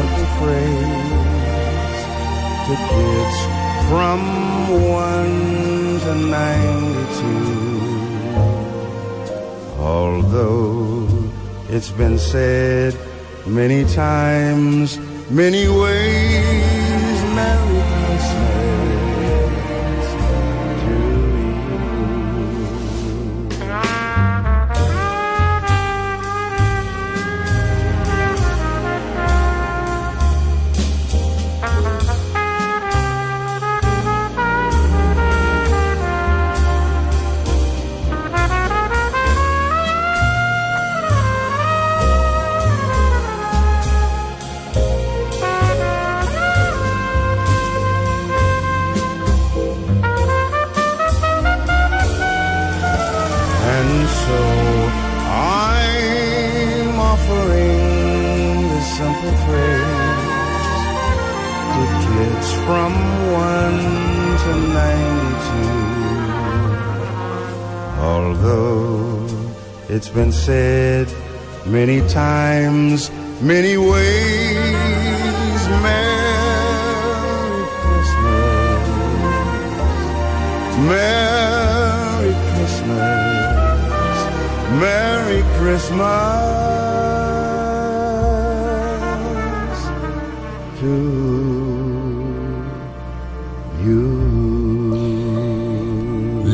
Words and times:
simple 0.00 0.28
phrase 0.40 2.00
to 2.66 2.74
kids 2.90 3.38
from 3.88 4.20
one 5.04 5.36
to 6.04 6.12
ninety-two. 6.38 7.80
Although 9.78 11.06
it's 11.68 11.90
been 11.90 12.18
said 12.18 12.96
many 13.46 13.84
times, 13.84 14.98
many 15.28 15.68
ways, 15.68 16.29
many 71.86 72.06
times, 72.10 73.10
many 73.40 73.78
ways, 73.78 74.29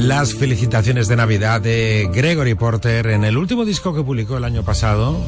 Las 0.06 0.34
felicitaciones 0.34 1.08
de 1.08 1.16
Navidad 1.16 1.60
de 1.60 2.08
Gregory 2.14 2.54
Porter 2.54 3.08
en 3.08 3.24
el 3.24 3.36
último 3.36 3.64
disco 3.64 3.92
que 3.92 4.04
publicó 4.04 4.36
el 4.36 4.44
año 4.44 4.62
pasado 4.62 5.18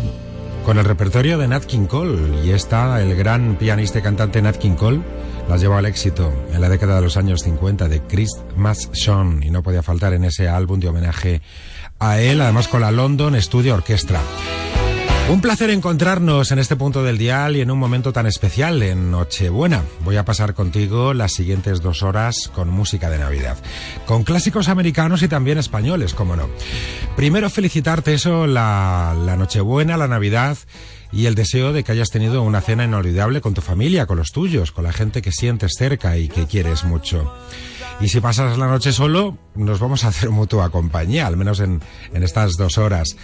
con 0.65 0.79
el 0.79 0.85
repertorio 0.85 1.37
de 1.37 1.49
Nat 1.49 1.65
King 1.65 1.87
Cole. 1.87 2.47
Y 2.47 2.51
está 2.51 3.03
el 3.03 3.17
gran 3.17 3.57
pianista 3.57 3.99
y 3.99 4.03
cantante 4.03 4.41
Nat 4.41 4.57
King 4.57 4.77
Cole. 4.77 5.01
Las 5.49 5.61
llevó 5.61 5.75
al 5.75 5.87
éxito 5.87 6.33
en 6.53 6.61
la 6.61 6.69
década 6.69 6.95
de 6.95 7.03
los 7.03 7.17
años 7.17 7.43
50 7.43 7.89
de 7.89 8.03
Christmas 8.03 8.89
Song 8.93 9.43
y 9.43 9.51
no 9.51 9.65
podía 9.65 9.83
faltar 9.83 10.13
en 10.13 10.23
ese 10.23 10.49
álbum 10.49 10.79
de 10.79 10.87
homenaje 10.87 11.43
a 11.99 12.21
él, 12.21 12.41
además 12.41 12.69
con 12.69 12.81
la 12.81 12.93
London 12.93 13.35
Studio 13.43 13.75
Orchestra. 13.75 14.21
Un 15.29 15.43
placer 15.43 15.69
encontrarnos 15.69 16.53
en 16.53 16.59
este 16.59 16.75
punto 16.75 17.03
del 17.03 17.19
dial 17.19 17.55
y 17.55 17.61
en 17.61 17.71
un 17.71 17.79
momento 17.79 18.15
tan 18.15 18.27
especial 18.27 18.83
en 18.83 19.11
Nochebuena. 19.11 19.83
Voy 20.03 20.17
a 20.17 20.25
pasar 20.25 20.55
contigo 20.55 21.13
las 21.13 21.35
siguientes 21.35 21.83
dos 21.83 22.03
horas 22.03 22.51
con 22.55 22.71
música 22.71 23.11
de 23.11 23.19
Navidad, 23.19 23.59
con 24.07 24.25
clásicos 24.25 24.71
americanos 24.71 25.23
y 25.23 25.29
también 25.29 25.59
españoles, 25.59 26.15
como 26.15 26.35
no. 26.35 26.49
Primero 27.15 27.51
felicitarte 27.51 28.15
eso, 28.15 28.47
la, 28.47 29.15
la 29.23 29.37
Nochebuena, 29.37 29.99
la 29.99 30.09
Navidad 30.09 30.57
y 31.13 31.27
el 31.27 31.35
deseo 31.35 31.73
de 31.73 31.85
que 31.85 31.93
hayas 31.93 32.11
tenido 32.11 32.43
una 32.43 32.61
cena 32.61 32.85
inolvidable 32.85 33.41
con 33.41 33.55
tu 33.55 33.61
familia, 33.61 34.07
con 34.07 34.19
los 34.19 34.33
tuyos, 34.33 34.73
con 34.73 34.85
la 34.85 34.93
gente 34.93 35.23
que 35.23 35.33
sientes 35.33 35.75
cerca 35.79 36.17
y 36.17 36.29
que 36.29 36.47
quieres 36.47 36.85
mucho. 36.85 37.33
Y 38.01 38.09
si 38.09 38.21
pasas 38.21 38.59
la 38.59 38.69
noche 38.69 38.93
solo, 38.93 39.37
nos 39.57 39.81
vamos 39.81 40.05
a 40.05 40.09
hacer 40.09 40.31
mutua 40.31 40.71
compañía, 40.71 41.27
al 41.27 41.37
menos 41.37 41.61
en, 41.61 41.81
en 42.13 42.23
estas 42.23 42.53
dos 42.57 42.79
horas. 42.79 43.17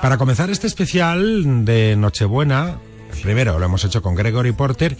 Para 0.00 0.16
comenzar 0.16 0.50
este 0.50 0.66
especial 0.66 1.64
de 1.64 1.96
Nochebuena, 1.96 2.78
primero 3.22 3.58
lo 3.58 3.64
hemos 3.64 3.84
hecho 3.84 4.02
con 4.02 4.14
Gregory 4.14 4.52
Porter 4.52 4.96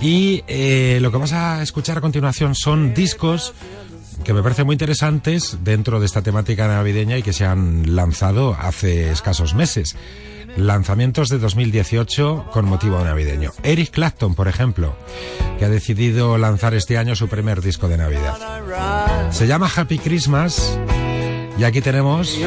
y 0.00 0.42
eh, 0.46 0.98
lo 1.00 1.10
que 1.10 1.18
vas 1.18 1.32
a 1.32 1.62
escuchar 1.62 1.98
a 1.98 2.00
continuación 2.00 2.54
son 2.54 2.94
discos 2.94 3.54
que 4.24 4.32
me 4.32 4.42
parecen 4.42 4.66
muy 4.66 4.74
interesantes 4.74 5.58
dentro 5.62 6.00
de 6.00 6.06
esta 6.06 6.22
temática 6.22 6.66
navideña 6.66 7.18
y 7.18 7.22
que 7.22 7.32
se 7.32 7.44
han 7.44 7.94
lanzado 7.94 8.56
hace 8.58 9.10
escasos 9.10 9.54
meses. 9.54 9.96
Lanzamientos 10.56 11.28
de 11.28 11.38
2018 11.38 12.46
con 12.50 12.64
motivo 12.64 13.02
navideño. 13.04 13.52
Eric 13.62 13.90
Clapton, 13.90 14.34
por 14.34 14.48
ejemplo, 14.48 14.96
que 15.58 15.66
ha 15.66 15.68
decidido 15.68 16.38
lanzar 16.38 16.74
este 16.74 16.96
año 16.96 17.14
su 17.14 17.28
primer 17.28 17.60
disco 17.60 17.88
de 17.88 17.98
Navidad. 17.98 19.30
Se 19.30 19.46
llama 19.46 19.70
Happy 19.74 19.98
Christmas 19.98 20.78
y 21.58 21.64
aquí 21.64 21.80
tenemos 21.80 22.38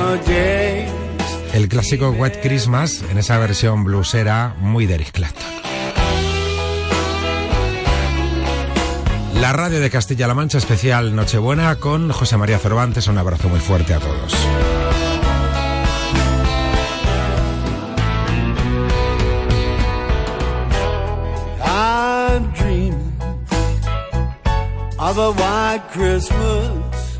el 1.53 1.67
clásico 1.67 2.09
Wet 2.09 2.41
Christmas 2.41 3.03
en 3.11 3.17
esa 3.17 3.37
versión 3.37 3.83
bluesera 3.83 4.55
muy 4.59 4.85
de 4.85 4.95
Eric 4.95 5.11
Clapton. 5.11 5.59
La 9.35 9.53
radio 9.53 9.79
de 9.79 9.89
Castilla-La 9.89 10.33
Mancha 10.33 10.57
especial 10.57 11.15
Nochebuena 11.15 11.75
con 11.77 12.11
José 12.11 12.35
María 12.35 12.59
Cervantes. 12.59 13.07
Un 13.07 13.17
abrazo 13.17 13.47
muy 13.47 13.61
fuerte 13.61 13.93
a 13.93 13.99
todos. 13.99 14.35
I'm 22.39 22.51
dreaming 22.51 23.19
of 24.97 25.17
a 25.17 25.31
white 25.33 25.83
Christmas, 25.91 27.17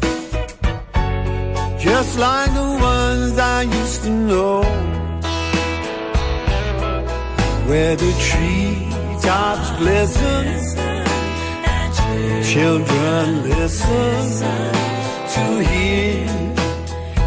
just 1.78 2.18
like 2.18 2.54
the 2.54 2.70
ones 2.82 3.38
I 3.38 3.64
used 3.64 4.04
to 4.04 4.12
know. 4.12 4.62
where 7.68 7.96
the 7.98 8.12
treetops 8.28 9.70
glisten. 9.80 10.46
Children 12.54 13.50
listen 13.50 14.22
to 15.34 15.46
hear 15.70 16.28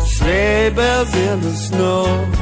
sleigh 0.01 0.71
bells 0.75 1.15
in 1.15 1.41
the 1.43 1.55
snow. 1.55 2.42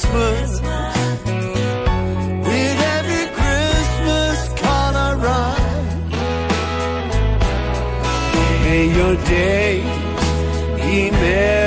Christmas. 0.00 0.60
With 2.46 2.80
every 2.96 3.26
Christmas 3.34 4.38
card 4.60 4.94
I. 4.94 5.58
May 8.62 8.84
your 8.94 9.16
days 9.24 9.82
be 10.76 11.10
merry 11.10 11.57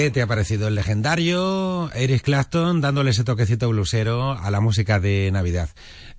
¿Qué 0.00 0.10
te 0.10 0.22
ha 0.22 0.26
parecido 0.26 0.66
el 0.66 0.76
legendario 0.76 1.92
Eric 1.92 2.22
Clapton 2.22 2.80
dándole 2.80 3.10
ese 3.10 3.22
toquecito 3.22 3.68
blusero 3.68 4.32
a 4.32 4.50
la 4.50 4.62
música 4.62 4.98
de 4.98 5.28
Navidad? 5.30 5.68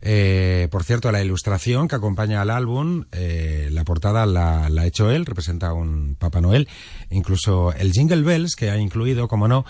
Eh, 0.03 0.67
por 0.69 0.83
cierto, 0.83 1.11
la 1.11 1.23
ilustración 1.23 1.87
que 1.87 1.95
acompaña 1.95 2.43
al 2.43 2.51
álbum, 2.51 3.05
eh, 3.11 3.69
la 3.71 3.83
portada 3.83 4.27
la, 4.27 4.65
ha 4.67 4.85
hecho 4.85 5.09
él, 5.09 5.25
representa 5.25 5.69
a 5.69 5.73
un 5.73 6.15
Papá 6.19 6.41
Noel. 6.41 6.67
Incluso 7.09 7.73
el 7.73 7.91
Jingle 7.91 8.21
Bells, 8.21 8.55
que 8.55 8.69
ha 8.69 8.77
incluido, 8.77 9.27
como 9.27 9.47
no, 9.47 9.65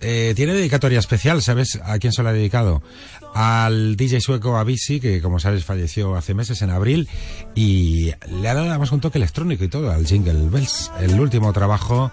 eh, 0.00 0.32
tiene 0.34 0.54
dedicatoria 0.54 0.98
especial, 0.98 1.42
¿sabes 1.42 1.78
a 1.84 1.98
quién 1.98 2.14
se 2.14 2.22
lo 2.22 2.30
ha 2.30 2.32
dedicado? 2.32 2.82
Al 3.34 3.96
DJ 3.96 4.22
sueco 4.22 4.56
Avicii, 4.56 4.98
que 4.98 5.20
como 5.20 5.40
sabes 5.40 5.62
falleció 5.66 6.16
hace 6.16 6.32
meses 6.32 6.62
en 6.62 6.70
abril, 6.70 7.06
y 7.54 8.12
le 8.30 8.48
ha 8.48 8.54
dado 8.54 8.70
además 8.70 8.92
un 8.92 9.00
toque 9.00 9.18
electrónico 9.18 9.62
y 9.62 9.68
todo 9.68 9.90
al 9.90 10.06
Jingle 10.06 10.48
Bells, 10.48 10.90
el 11.00 11.20
último 11.20 11.52
trabajo 11.52 12.10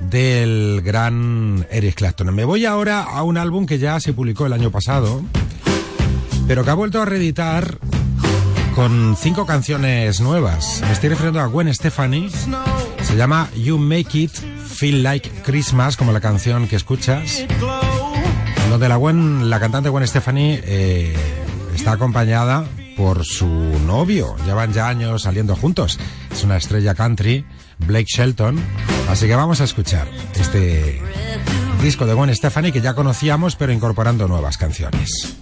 del 0.00 0.82
gran 0.82 1.66
Eric 1.70 1.96
Clapton. 1.96 2.34
Me 2.34 2.44
voy 2.44 2.66
ahora 2.66 3.02
a 3.02 3.22
un 3.22 3.38
álbum 3.38 3.66
que 3.66 3.78
ya 3.78 3.98
se 4.00 4.12
publicó 4.12 4.46
el 4.46 4.52
año 4.52 4.70
pasado, 4.70 5.22
pero 6.46 6.64
que 6.64 6.70
ha 6.70 6.74
vuelto 6.74 7.00
a 7.00 7.04
reeditar 7.04 7.78
con 8.74 9.16
cinco 9.16 9.46
canciones 9.46 10.20
nuevas. 10.20 10.80
Me 10.82 10.92
estoy 10.92 11.10
refiriendo 11.10 11.40
a 11.40 11.46
Gwen 11.46 11.72
Stefani. 11.72 12.28
Se 13.02 13.16
llama 13.16 13.48
You 13.56 13.78
Make 13.78 14.18
It 14.18 14.32
Feel 14.32 15.02
Like 15.02 15.30
Christmas, 15.44 15.96
como 15.96 16.12
la 16.12 16.20
canción 16.20 16.66
que 16.66 16.76
escuchas. 16.76 17.44
Donde 18.70 18.88
la 18.88 18.96
Gwen, 18.96 19.48
la 19.48 19.60
cantante 19.60 19.90
Gwen 19.90 20.06
Stefani, 20.06 20.58
eh, 20.64 21.14
está 21.74 21.92
acompañada 21.92 22.64
por 22.96 23.24
su 23.24 23.46
novio. 23.46 24.34
Llevan 24.44 24.72
ya 24.72 24.88
años 24.88 25.22
saliendo 25.22 25.54
juntos. 25.54 25.98
Es 26.32 26.42
una 26.42 26.56
estrella 26.56 26.94
country, 26.94 27.44
Blake 27.86 28.06
Shelton. 28.08 28.60
Así 29.08 29.26
que 29.26 29.36
vamos 29.36 29.60
a 29.60 29.64
escuchar 29.64 30.08
este 30.34 31.00
disco 31.82 32.06
de 32.06 32.14
Gwen 32.14 32.34
Stefani 32.34 32.72
que 32.72 32.80
ya 32.80 32.94
conocíamos, 32.94 33.56
pero 33.56 33.72
incorporando 33.72 34.26
nuevas 34.28 34.56
canciones. 34.58 35.36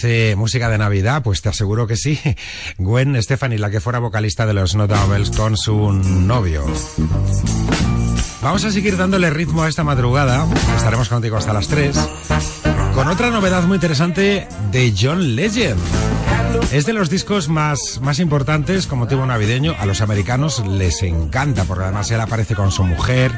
Parece 0.00 0.36
música 0.36 0.68
de 0.68 0.78
Navidad, 0.78 1.24
pues 1.24 1.42
te 1.42 1.48
aseguro 1.48 1.88
que 1.88 1.96
sí. 1.96 2.20
Gwen 2.78 3.20
Stefani, 3.20 3.58
la 3.58 3.68
que 3.68 3.80
fuera 3.80 3.98
vocalista 3.98 4.46
de 4.46 4.54
los 4.54 4.76
Notables 4.76 5.32
con 5.32 5.56
su 5.56 5.92
novio. 5.92 6.64
Vamos 8.40 8.64
a 8.64 8.70
seguir 8.70 8.96
dándole 8.96 9.28
ritmo 9.30 9.64
a 9.64 9.68
esta 9.68 9.82
madrugada. 9.82 10.46
Estaremos 10.76 11.08
contigo 11.08 11.36
hasta 11.36 11.52
las 11.52 11.66
3. 11.66 11.96
Con 12.94 13.08
otra 13.08 13.30
novedad 13.30 13.64
muy 13.64 13.74
interesante 13.74 14.46
de 14.70 14.94
John 14.96 15.34
Legend. 15.34 15.80
Es 16.70 16.86
de 16.86 16.92
los 16.92 17.10
discos 17.10 17.48
más, 17.48 17.98
más 18.00 18.20
importantes 18.20 18.86
con 18.86 19.00
motivo 19.00 19.26
navideño. 19.26 19.74
A 19.80 19.86
los 19.86 20.00
americanos 20.00 20.64
les 20.64 21.02
encanta, 21.02 21.64
porque 21.64 21.84
además 21.84 22.08
él 22.12 22.20
aparece 22.20 22.54
con 22.54 22.70
su 22.70 22.84
mujer 22.84 23.32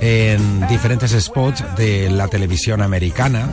en 0.00 0.64
diferentes 0.68 1.10
spots 1.10 1.64
de 1.76 2.08
la 2.08 2.28
televisión 2.28 2.82
americana. 2.82 3.48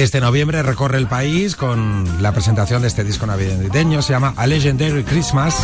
Desde 0.00 0.18
noviembre 0.22 0.62
recorre 0.62 0.96
el 0.96 1.08
país 1.08 1.56
con 1.56 2.22
la 2.22 2.32
presentación 2.32 2.80
de 2.80 2.88
este 2.88 3.04
disco 3.04 3.26
navideño. 3.26 4.00
Se 4.00 4.14
llama 4.14 4.32
A 4.34 4.46
Legendary 4.46 5.04
Christmas. 5.04 5.54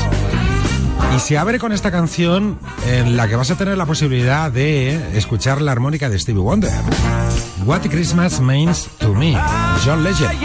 Y 1.17 1.21
se 1.21 1.39
abre 1.39 1.59
con 1.59 1.73
esta 1.73 1.91
canción 1.91 2.59
en 2.87 3.17
la 3.17 3.29
que 3.29 3.37
vas 3.37 3.51
a 3.51 3.57
tener 3.57 3.79
la 3.79 3.87
posibilidad 3.87 4.53
de 4.53 5.17
escuchar 5.17 5.63
la 5.63 5.73
armónica 5.73 6.11
de 6.11 6.19
Stevie 6.19 6.43
Wonder. 6.43 6.71
What 7.65 7.81
Christmas 7.89 8.39
Means 8.39 8.91
to 8.99 9.15
Me, 9.15 9.35
John 9.83 10.05
Legend. 10.05 10.39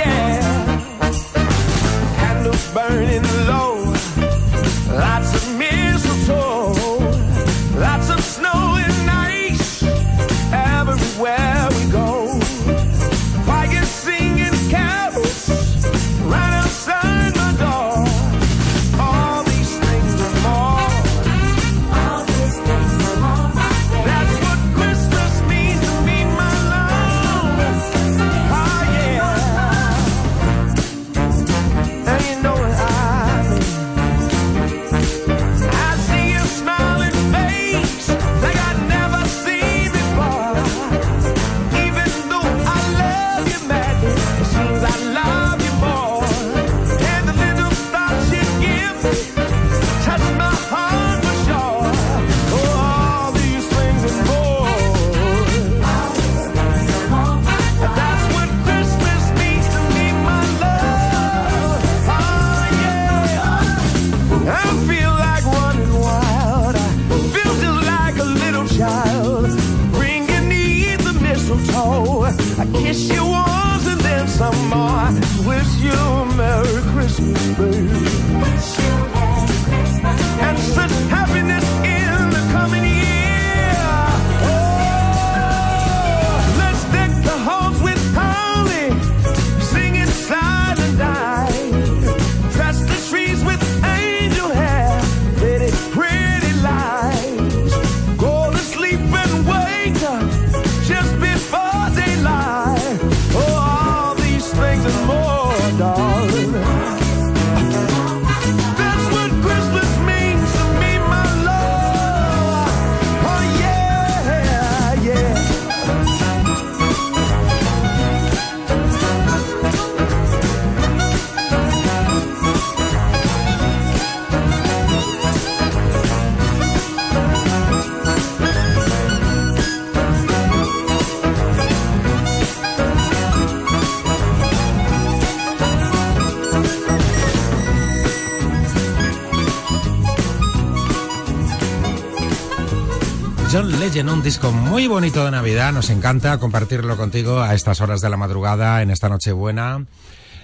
Legend, 144.02 144.18
un 144.18 144.24
disco 144.24 144.52
muy 144.52 144.88
bonito 144.88 145.24
de 145.26 145.30
Navidad. 145.30 145.74
Nos 145.74 145.92
encanta 145.92 146.40
compartirlo 146.40 146.98
contigo 146.98 147.40
a 147.40 147.54
estas 147.54 147.82
horas 147.82 148.02
de 148.02 148.10
la 148.10 148.18
madrugada, 148.18 148.82
en 148.82 148.90
esta 148.90 149.10
noche 149.10 149.32
buena. 149.32 149.86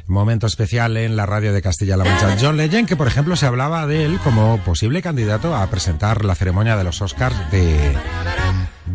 Momento 0.05 0.45
especial 0.45 0.95
en 0.95 1.15
la 1.15 1.25
radio 1.25 1.53
de 1.53 1.63
Castilla-La 1.63 2.03
Mancha. 2.03 2.37
John 2.39 2.55
Legend, 2.55 2.87
que 2.87 2.95
por 2.95 3.07
ejemplo 3.07 3.35
se 3.35 3.47
hablaba 3.47 3.87
de 3.87 4.05
él 4.05 4.19
como 4.23 4.59
posible 4.59 5.01
candidato 5.01 5.55
a 5.55 5.65
presentar 5.71 6.23
la 6.23 6.35
ceremonia 6.35 6.77
de 6.77 6.83
los 6.83 7.01
Oscars 7.01 7.35
de, 7.51 7.97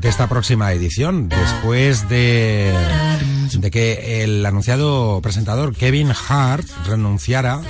esta 0.03 0.29
próxima 0.29 0.73
edición, 0.73 1.29
después 1.29 2.09
de, 2.09 2.73
de 3.53 3.71
que 3.71 4.23
el 4.23 4.47
anunciado 4.47 5.21
presentador 5.23 5.75
Kevin 5.75 6.13
Hart 6.29 6.67
renunciara 6.87 7.61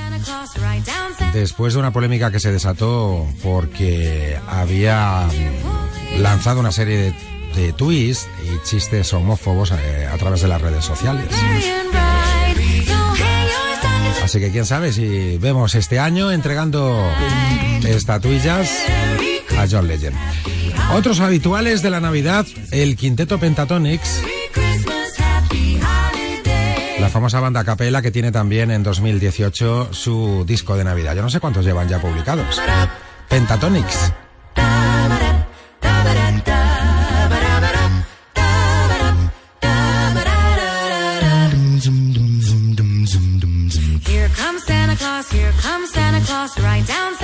después 1.33 1.73
de 1.73 1.81
una 1.81 1.93
polémica 1.93 2.31
que 2.31 2.41
se 2.41 2.53
desató 2.53 3.27
porque 3.43 4.39
había 4.47 5.27
lanzado 6.19 6.61
una 6.61 6.73
serie 6.73 6.97
de, 6.97 7.15
de 7.63 7.73
tweets 7.73 8.29
y 8.45 8.69
chistes 8.69 9.13
homófobos 9.13 9.73
eh, 9.73 10.09
a 10.13 10.17
través 10.19 10.43
de 10.43 10.49
las 10.49 10.61
redes 10.61 10.85
sociales. 10.85 11.27
Así 14.23 14.39
que 14.39 14.51
quién 14.51 14.65
sabe 14.65 14.93
si 14.93 15.37
vemos 15.39 15.75
este 15.75 15.99
año 15.99 16.31
entregando 16.31 17.05
estatuillas 17.85 18.71
a 19.59 19.67
John 19.69 19.89
Legend. 19.89 20.17
Otros 20.95 21.21
habituales 21.21 21.83
de 21.83 21.91
la 21.91 22.01
Navidad, 22.01 22.47
el 22.71 22.97
quinteto 22.97 23.39
Pentatonix, 23.39 24.23
la 27.01 27.09
famosa 27.09 27.41
banda 27.41 27.61
a 27.61 27.65
capela 27.65 28.01
que 28.01 28.13
tiene 28.13 28.31
también 28.31 28.71
en 28.71 28.85
2018 28.85 29.93
su 29.93 30.45
disco 30.47 30.77
de 30.77 30.85
Navidad. 30.85 31.17
Yo 31.17 31.23
no 31.23 31.31
sé 31.31 31.41
cuántos 31.41 31.65
llevan 31.65 31.89
ya 31.89 32.01
publicados. 32.01 32.61
Pentatonix. 33.29 34.13
Here. 45.33 45.53
Comes 45.53 45.91
Santa 45.91 46.25
Claus, 46.27 46.59
right 46.61 46.87
down 46.87 47.15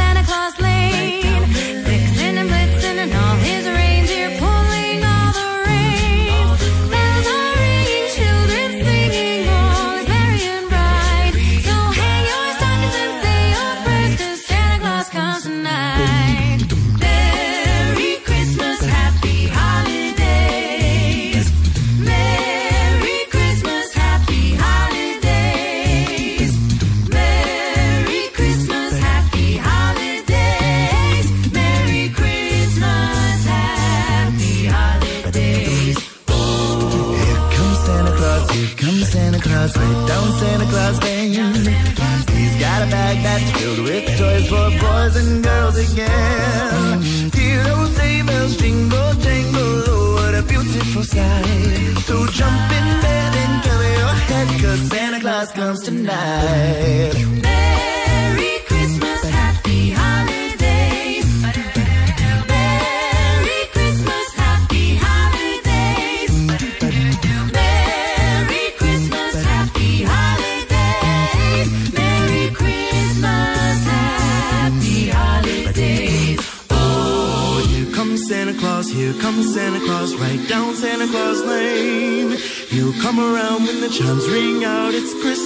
tonight. 56.08 57.12
Merry 57.42 58.54
Christmas, 58.66 59.20
happy 59.28 59.90
holidays. 59.90 61.26
Merry 62.48 63.60
Christmas, 63.72 64.26
happy 64.34 64.96
holidays. 64.96 66.32
Merry 67.52 68.64
Christmas, 68.78 69.34
happy 69.44 70.02
holidays. 70.04 71.68
Merry 71.92 72.44
Christmas, 72.54 73.76
happy 73.84 74.98
holidays. 75.08 76.40
Oh, 76.70 77.66
here 77.70 77.90
comes 77.94 78.26
Santa 78.28 78.54
Claus, 78.54 78.88
here 78.90 79.14
comes 79.14 79.54
Santa 79.54 79.80
Claus, 79.80 80.14
right 80.16 80.48
down 80.48 80.74
Santa 80.74 81.06
Claus 81.08 81.42
Lane. 81.44 82.36
He'll 82.70 82.92
come 83.02 83.18
around 83.18 83.64
when 83.66 83.80
the 83.80 83.88
chimes 83.88 84.28
ring 84.28 84.64
out, 84.64 84.94
it's 84.94 85.12
Christmas 85.14 85.37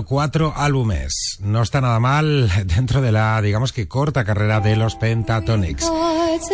cuatro 0.00 0.52
álbumes. 0.56 1.38
No 1.40 1.62
está 1.62 1.80
nada 1.80 2.00
mal 2.00 2.50
dentro 2.66 3.00
de 3.00 3.12
la, 3.12 3.40
digamos 3.42 3.72
que 3.72 3.88
corta 3.88 4.24
carrera 4.24 4.60
de 4.60 4.76
los 4.76 4.96
Pentatonics, 4.96 5.90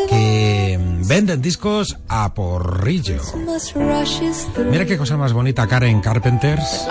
que 0.08 0.78
venden 1.06 1.40
discos 1.40 1.96
a 2.08 2.34
porrillo. 2.34 3.22
Mira 4.70 4.84
qué 4.84 4.98
cosa 4.98 5.16
más 5.16 5.32
bonita 5.32 5.66
Karen 5.66 6.00
Carpenters. 6.00 6.86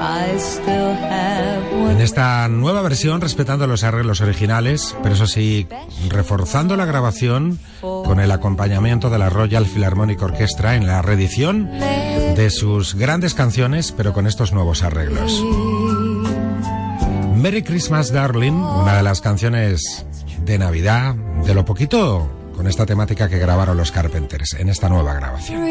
En 1.90 2.02
esta 2.02 2.48
nueva 2.48 2.82
versión, 2.82 3.22
respetando 3.22 3.68
los 3.68 3.84
arreglos 3.84 4.22
originales, 4.22 4.96
pero 5.04 5.16
eso 5.16 5.28
sí, 5.28 5.68
reforzando 6.10 6.76
la 6.78 6.86
grabación 6.86 7.60
con 7.82 8.20
el 8.20 8.32
acompañamiento 8.32 9.10
de 9.10 9.18
la 9.18 9.30
Royal 9.30 9.66
Philharmonic 9.66 10.22
Orchestra 10.22 10.76
en 10.76 10.88
la 10.88 11.02
reedición 11.02 11.70
de 11.80 12.50
sus 12.50 12.96
grandes 12.96 13.34
canciones, 13.34 13.92
pero 13.92 14.14
con 14.14 14.28
estos 14.28 14.54
nuevos 14.54 14.84
arreglos. 14.84 15.44
Merry 17.48 17.64
Christmas 17.64 18.12
Darling, 18.12 18.52
una 18.52 18.98
de 18.98 19.04
las 19.04 19.22
canciones 19.22 20.06
de 20.44 20.58
Navidad, 20.58 21.16
de 21.16 21.54
lo 21.54 21.64
poquito 21.64 22.30
con 22.54 22.68
esta 22.68 22.86
temática 22.86 23.30
que 23.30 23.40
grabaron 23.40 23.78
los 23.78 23.90
Carpenters 23.90 24.56
en 24.56 24.68
esta 24.68 24.90
nueva 24.90 25.14
grabación. 25.14 25.62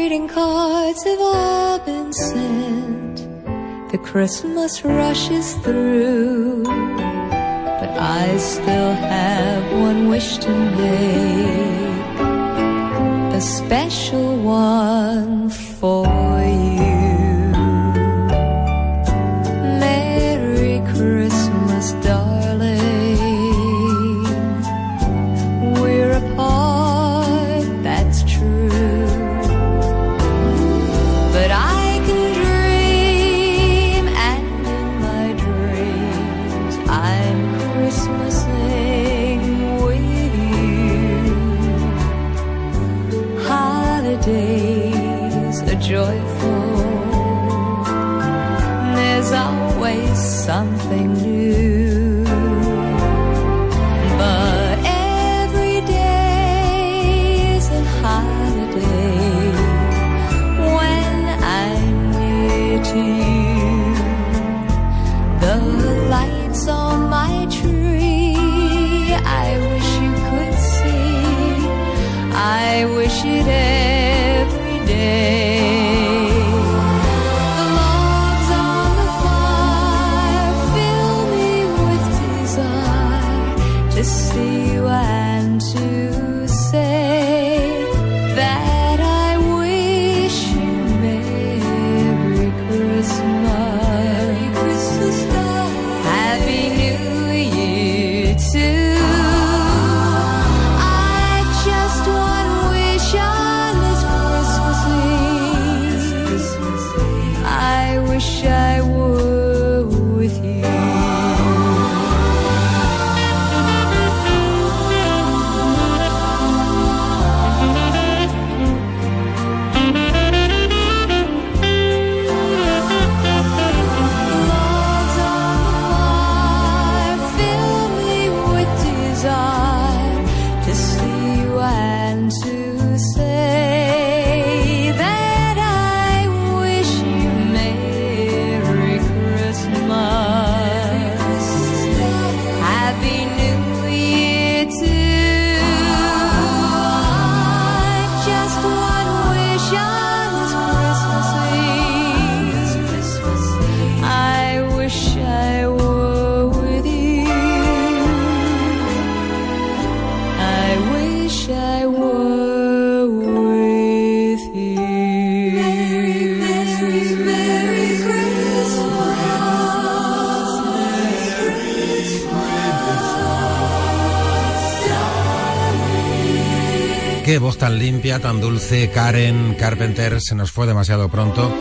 Tan 178.19 178.39
dulce, 178.41 178.89
Karen 178.89 179.55
Carpenter, 179.59 180.19
se 180.21 180.33
nos 180.35 180.51
fue 180.51 180.65
demasiado 180.65 181.09
pronto. 181.09 181.53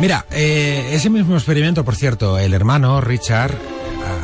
Mira, 0.00 0.24
eh, 0.30 0.90
ese 0.92 1.10
mismo 1.10 1.34
experimento, 1.36 1.84
por 1.84 1.94
cierto, 1.96 2.38
el 2.38 2.54
hermano 2.54 3.00
Richard 3.00 3.52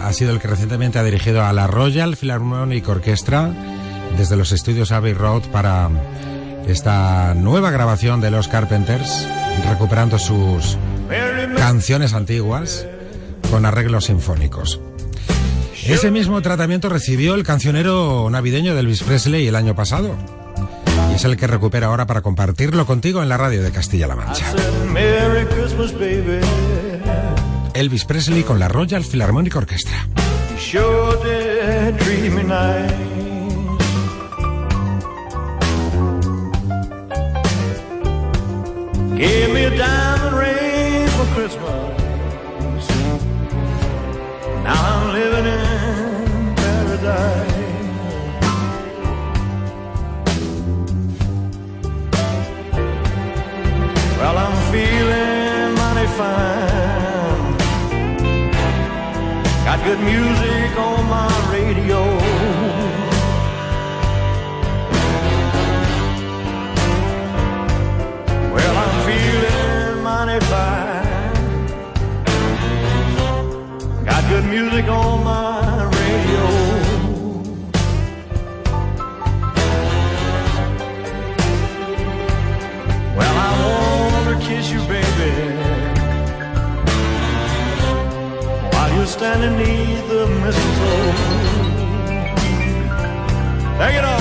ha- 0.02 0.08
ha 0.08 0.12
sido 0.14 0.32
el 0.32 0.40
que 0.40 0.48
recientemente 0.48 0.98
ha 0.98 1.04
dirigido 1.04 1.44
a 1.44 1.52
la 1.52 1.66
Royal 1.66 2.16
Philharmonic 2.16 2.88
Orchestra 2.88 3.50
desde 4.16 4.36
los 4.36 4.50
estudios 4.52 4.90
Abbey 4.92 5.12
Road 5.12 5.42
para 5.52 5.90
esta 6.66 7.34
nueva 7.34 7.70
grabación 7.70 8.20
de 8.20 8.30
los 8.30 8.48
Carpenters, 8.48 9.26
recuperando 9.68 10.18
sus 10.18 10.76
canciones 11.56 12.14
antiguas 12.14 12.86
con 13.50 13.64
arreglos 13.66 14.06
sinfónicos. 14.06 14.80
Ese 15.86 16.10
mismo 16.10 16.42
tratamiento 16.42 16.88
recibió 16.90 17.34
el 17.34 17.44
cancionero 17.44 18.28
navideño 18.30 18.74
de 18.74 18.80
Elvis 18.80 19.02
Presley 19.02 19.46
el 19.46 19.56
año 19.56 19.74
pasado. 19.74 20.16
Es 21.18 21.24
el 21.24 21.36
que 21.36 21.48
recupera 21.48 21.88
ahora 21.88 22.06
para 22.06 22.22
compartirlo 22.22 22.86
contigo 22.86 23.24
en 23.24 23.28
la 23.28 23.36
radio 23.36 23.60
de 23.60 23.72
Castilla-La 23.72 24.14
Mancha. 24.14 24.44
Elvis 27.74 28.04
Presley 28.04 28.44
con 28.44 28.60
la 28.60 28.68
Royal 28.68 29.02
Philharmonic 29.02 29.56
Orchestra. 29.56 30.06
Good 59.88 60.00
music 60.00 60.47
standing 89.18 89.56
neath 89.58 90.08
the 90.08 90.26
mistletoe. 90.28 91.12
Take 93.78 93.96
it 93.98 94.04
on, 94.04 94.17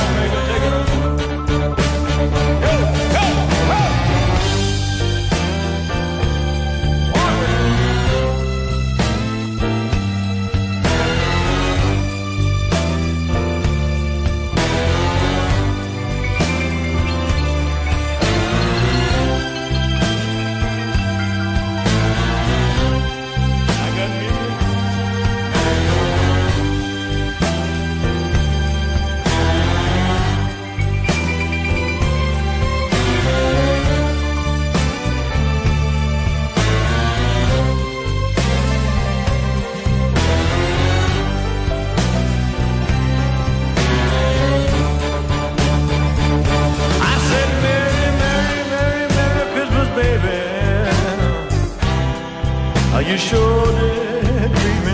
you 53.07 53.17
sure 53.17 53.65
did 53.71 54.51
treat 54.55 54.81
me. 54.85 54.93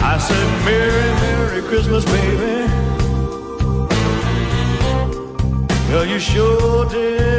I 0.00 0.16
said, 0.18 0.48
Merry, 0.64 1.10
Merry 1.22 1.62
Christmas, 1.62 2.04
baby. 2.04 2.68
Well, 5.90 6.06
you 6.06 6.20
sure 6.20 6.88
did 6.88 7.37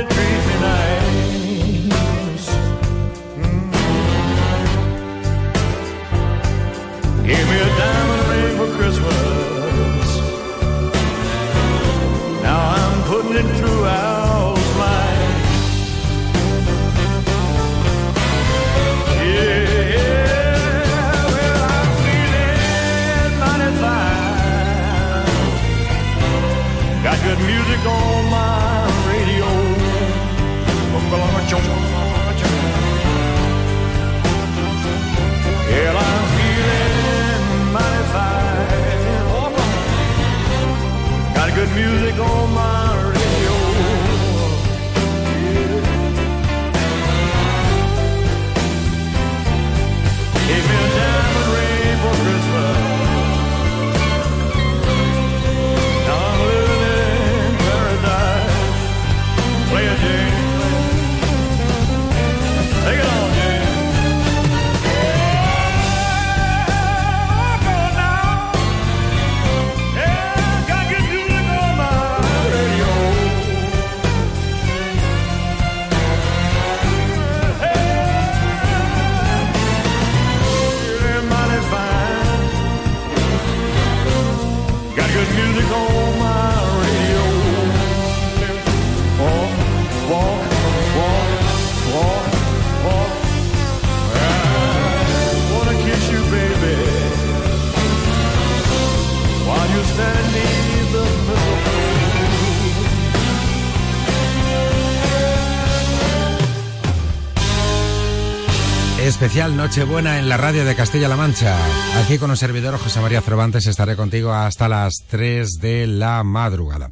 Especial 109.10 109.58
Nochebuena 109.58 110.19
en 110.19 110.30
la 110.30 110.38
radio 110.38 110.63
de 110.63 110.75
Castilla-La 110.75 111.15
Mancha. 111.15 111.58
Aquí 111.99 112.17
con 112.17 112.30
un 112.30 112.38
servidor, 112.38 112.78
José 112.78 113.02
María 113.02 113.21
Cervantes, 113.21 113.65
estaré 113.65 113.95
contigo 113.95 114.32
hasta 114.32 114.69
las 114.69 115.04
3 115.10 115.60
de 115.60 115.88
la 115.88 116.23
madrugada. 116.23 116.91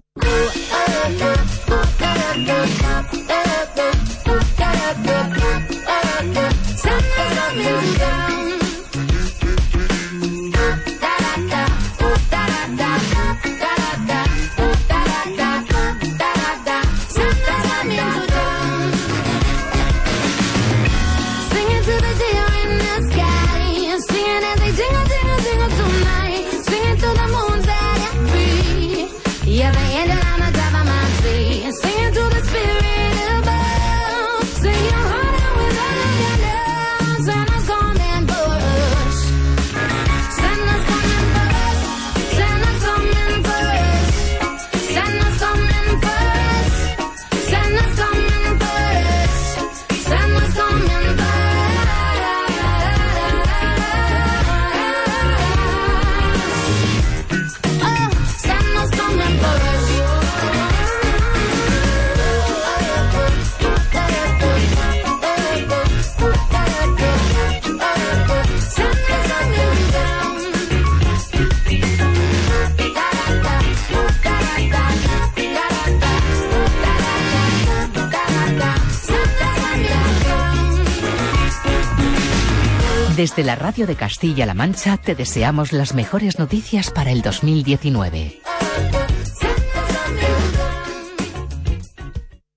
Desde 83.37 83.51
la 83.51 83.55
radio 83.55 83.85
de 83.85 83.95
Castilla-La 83.95 84.55
Mancha 84.55 84.97
te 84.97 85.13
deseamos 85.13 85.71
las 85.71 85.93
mejores 85.93 86.39
noticias 86.39 86.89
para 86.89 87.11
el 87.11 87.21
2019. 87.21 88.41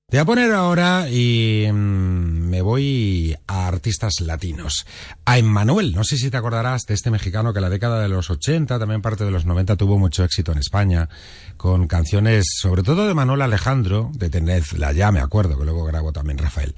Te 0.09 0.17
voy 0.17 0.19
a 0.19 0.25
poner 0.25 0.53
ahora 0.53 1.07
y 1.11 1.69
mm, 1.71 2.40
me 2.51 2.63
voy 2.63 3.37
a 3.47 3.69
artistas 3.69 4.21
latinos. 4.21 4.85
A 5.25 5.39
Emmanuel, 5.39 5.95
no 5.95 6.03
sé 6.05 6.19
si 6.19 6.31
te 6.31 6.37
acordarás 6.37 6.85
de 6.85 6.95
este 6.95 7.11
mexicano 7.11 7.53
que 7.53 7.59
en 7.59 7.63
la 7.63 7.71
década 7.71 8.03
de 8.03 8.09
los 8.09 8.29
80, 8.29 8.79
también 8.79 9.01
parte 9.01 9.25
de 9.25 9.31
los 9.31 9.47
90, 9.47 9.77
tuvo 9.77 9.99
mucho 9.99 10.25
éxito 10.25 10.51
en 10.51 10.59
España, 10.59 11.09
con 11.57 11.87
canciones, 11.87 12.47
sobre 12.61 12.83
todo 12.83 13.07
de 13.07 13.15
Manuel 13.15 13.43
Alejandro, 13.43 14.11
de 14.15 14.29
Tenedla, 14.29 14.93
ya 14.93 15.13
me 15.13 15.21
acuerdo, 15.21 15.59
que 15.59 15.65
luego 15.65 15.85
grabó 15.85 16.13
también 16.13 16.39
Rafael. 16.39 16.75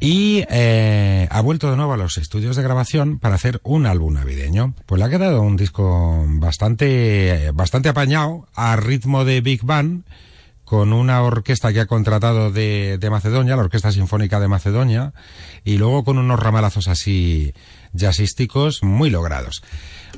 Y 0.00 0.44
eh, 0.48 1.28
ha 1.30 1.40
vuelto 1.40 1.70
de 1.70 1.76
nuevo 1.76 1.92
a 1.92 1.96
los 1.96 2.16
estudios 2.16 2.56
de 2.56 2.62
grabación 2.62 3.18
para 3.18 3.36
hacer 3.36 3.60
un 3.62 3.86
álbum 3.86 4.14
navideño. 4.14 4.74
Pues 4.86 4.98
le 4.98 5.04
ha 5.04 5.10
quedado 5.10 5.42
un 5.42 5.56
disco 5.56 6.24
bastante, 6.26 7.50
bastante 7.52 7.90
apañado, 7.90 8.48
a 8.54 8.76
ritmo 8.76 9.24
de 9.24 9.40
Big 9.40 9.62
Band, 9.62 10.04
con 10.74 10.92
una 10.92 11.22
orquesta 11.22 11.72
que 11.72 11.78
ha 11.78 11.86
contratado 11.86 12.50
de, 12.50 12.98
de 12.98 13.08
Macedonia, 13.08 13.54
la 13.54 13.62
Orquesta 13.62 13.92
Sinfónica 13.92 14.40
de 14.40 14.48
Macedonia, 14.48 15.12
y 15.62 15.78
luego 15.78 16.02
con 16.02 16.18
unos 16.18 16.40
ramalazos 16.40 16.88
así 16.88 17.54
jazzísticos 17.92 18.82
muy 18.82 19.08
logrados. 19.08 19.62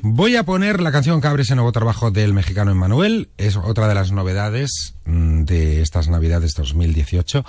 Voy 0.01 0.35
a 0.37 0.45
poner 0.45 0.81
la 0.81 0.93
canción 0.93 1.21
que 1.21 1.27
abre 1.27 1.43
ese 1.43 1.57
nuevo 1.57 1.73
trabajo 1.73 2.11
del 2.11 2.33
mexicano 2.33 2.71
Emmanuel, 2.71 3.29
es 3.37 3.57
otra 3.59 3.87
de 3.87 3.95
las 3.95 4.13
novedades 4.13 4.95
mm, 5.05 5.43
de 5.43 5.83
estas 5.83 6.09
Navidades 6.09 6.55
2018. 6.55 7.45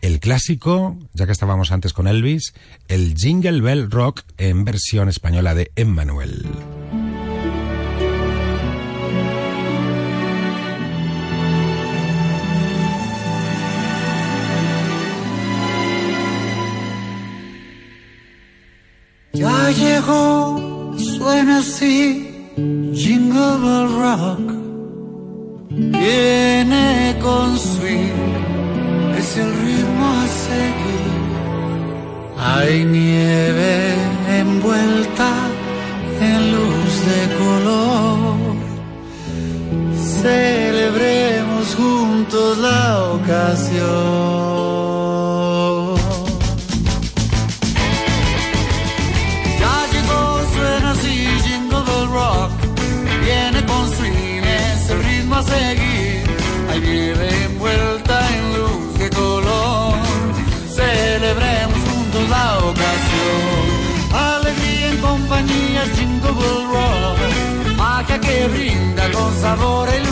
El 0.00 0.20
clásico, 0.20 0.96
ya 1.14 1.26
que 1.26 1.32
estábamos 1.32 1.72
antes 1.72 1.92
con 1.92 2.06
Elvis, 2.06 2.54
el 2.86 3.16
Jingle 3.16 3.60
Bell 3.60 3.90
Rock 3.90 4.22
en 4.38 4.64
versión 4.64 5.08
española 5.08 5.56
de 5.56 5.72
Emmanuel. 5.74 6.46
Ya 19.34 19.70
llegó, 19.70 20.94
suena 20.98 21.58
así, 21.58 22.50
Jingle 22.92 23.56
Bell 23.62 23.88
Rock. 23.98 24.52
Viene 25.70 27.16
con 27.22 27.58
swing, 27.58 28.32
es 29.16 29.36
el 29.38 29.50
ritmo 29.64 30.06
a 30.06 30.26
seguir. 30.48 31.22
Hay 32.36 32.84
nieve 32.84 33.94
envuelta 34.38 35.32
en 36.20 36.52
luz 36.52 36.92
de 37.10 37.20
color. 37.38 38.36
Celebremos 40.20 41.74
juntos 41.74 42.58
la 42.58 43.12
ocasión. 43.14 44.51
Magia 68.02 68.18
que 68.18 68.48
brinda 68.48 69.10
con 69.12 69.32
sabor 69.40 69.88
e 69.88 70.11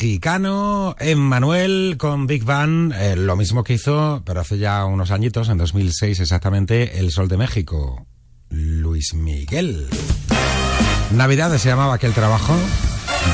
mexicano 0.00 0.96
Emmanuel 0.98 1.96
con 1.98 2.26
Big 2.26 2.42
Band, 2.42 2.94
eh, 2.94 3.16
lo 3.16 3.36
mismo 3.36 3.62
que 3.62 3.74
hizo, 3.74 4.22
pero 4.24 4.40
hace 4.40 4.56
ya 4.56 4.86
unos 4.86 5.10
añitos, 5.10 5.50
en 5.50 5.58
2006 5.58 6.20
exactamente, 6.20 6.98
El 6.98 7.10
Sol 7.10 7.28
de 7.28 7.36
México, 7.36 8.06
Luis 8.48 9.12
Miguel. 9.12 9.90
Navidades 11.10 11.60
se 11.60 11.68
llamaba 11.68 11.96
aquel 11.96 12.14
trabajo 12.14 12.54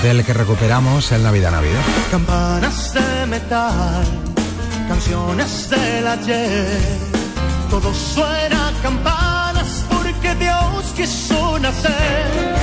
del 0.02 0.24
que 0.24 0.32
recuperamos 0.32 1.12
el 1.12 1.22
Navidad 1.22 1.52
Navidad. 1.52 1.82
Campanas 2.10 2.94
de 2.94 3.26
metal, 3.26 4.04
canciones 4.88 5.70
del 5.70 6.04
ayer. 6.04 6.80
Todo 7.70 7.94
suena 7.94 8.70
a 8.70 8.72
campanas 8.82 9.84
porque 9.88 10.34
Dios 10.34 10.84
quiso 10.96 11.60
nacer. 11.60 12.56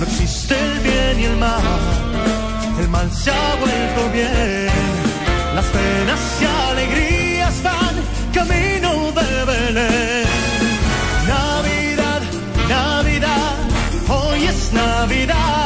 No 0.00 0.04
existe 0.04 0.56
el 0.58 0.80
bien 0.80 1.30
el 1.30 1.36
mal, 1.36 1.62
el 2.78 2.88
mal 2.88 3.10
se 3.10 3.30
ha 3.30 3.54
vuelto 3.56 4.10
bien. 4.12 4.68
Las 5.54 5.64
penas 5.66 6.20
y 6.40 6.44
alegrías 6.44 7.62
van 7.62 7.94
camino 8.32 9.12
de 9.12 9.44
Belén. 9.44 10.26
Navidad, 11.26 12.22
Navidad, 12.68 13.54
hoy 14.08 14.44
es 14.44 14.72
Navidad. 14.72 15.65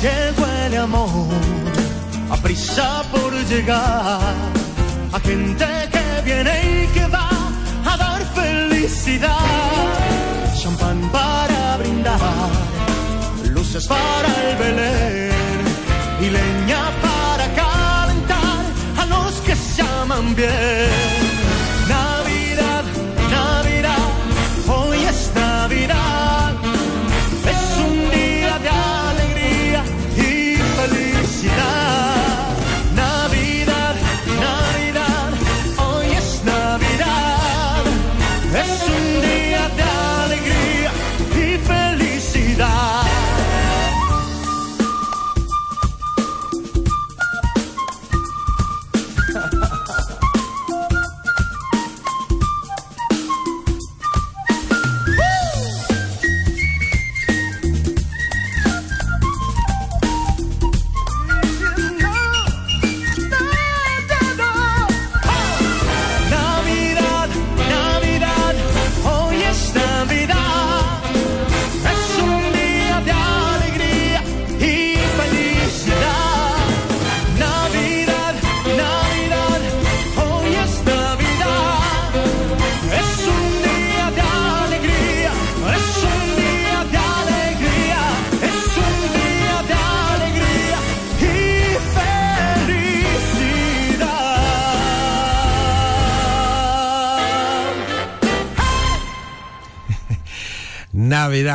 llegó 0.00 0.46
el 0.66 0.76
amor, 0.76 1.28
a 2.30 2.36
prisa 2.36 3.02
por 3.10 3.32
llegar, 3.46 4.34
a 5.12 5.20
gente 5.20 5.66
que 5.92 6.22
viene 6.24 6.84
y 6.84 6.86
que 6.88 7.06
va 7.06 7.30
a 7.84 7.96
dar 7.96 8.22
felicidad, 8.34 9.36
champán 10.60 11.00
para 11.10 11.76
brindar, 11.78 12.18
luces 13.50 13.86
para 13.86 14.28
el 14.50 14.56
Belén. 14.56 15.38
Y 16.20 16.30
leña 16.30 16.90
para 17.00 17.46
calentar 17.54 18.64
a 18.96 19.04
los 19.06 19.34
que 19.46 19.54
se 19.54 19.82
aman 19.82 20.34
bien. 20.34 21.17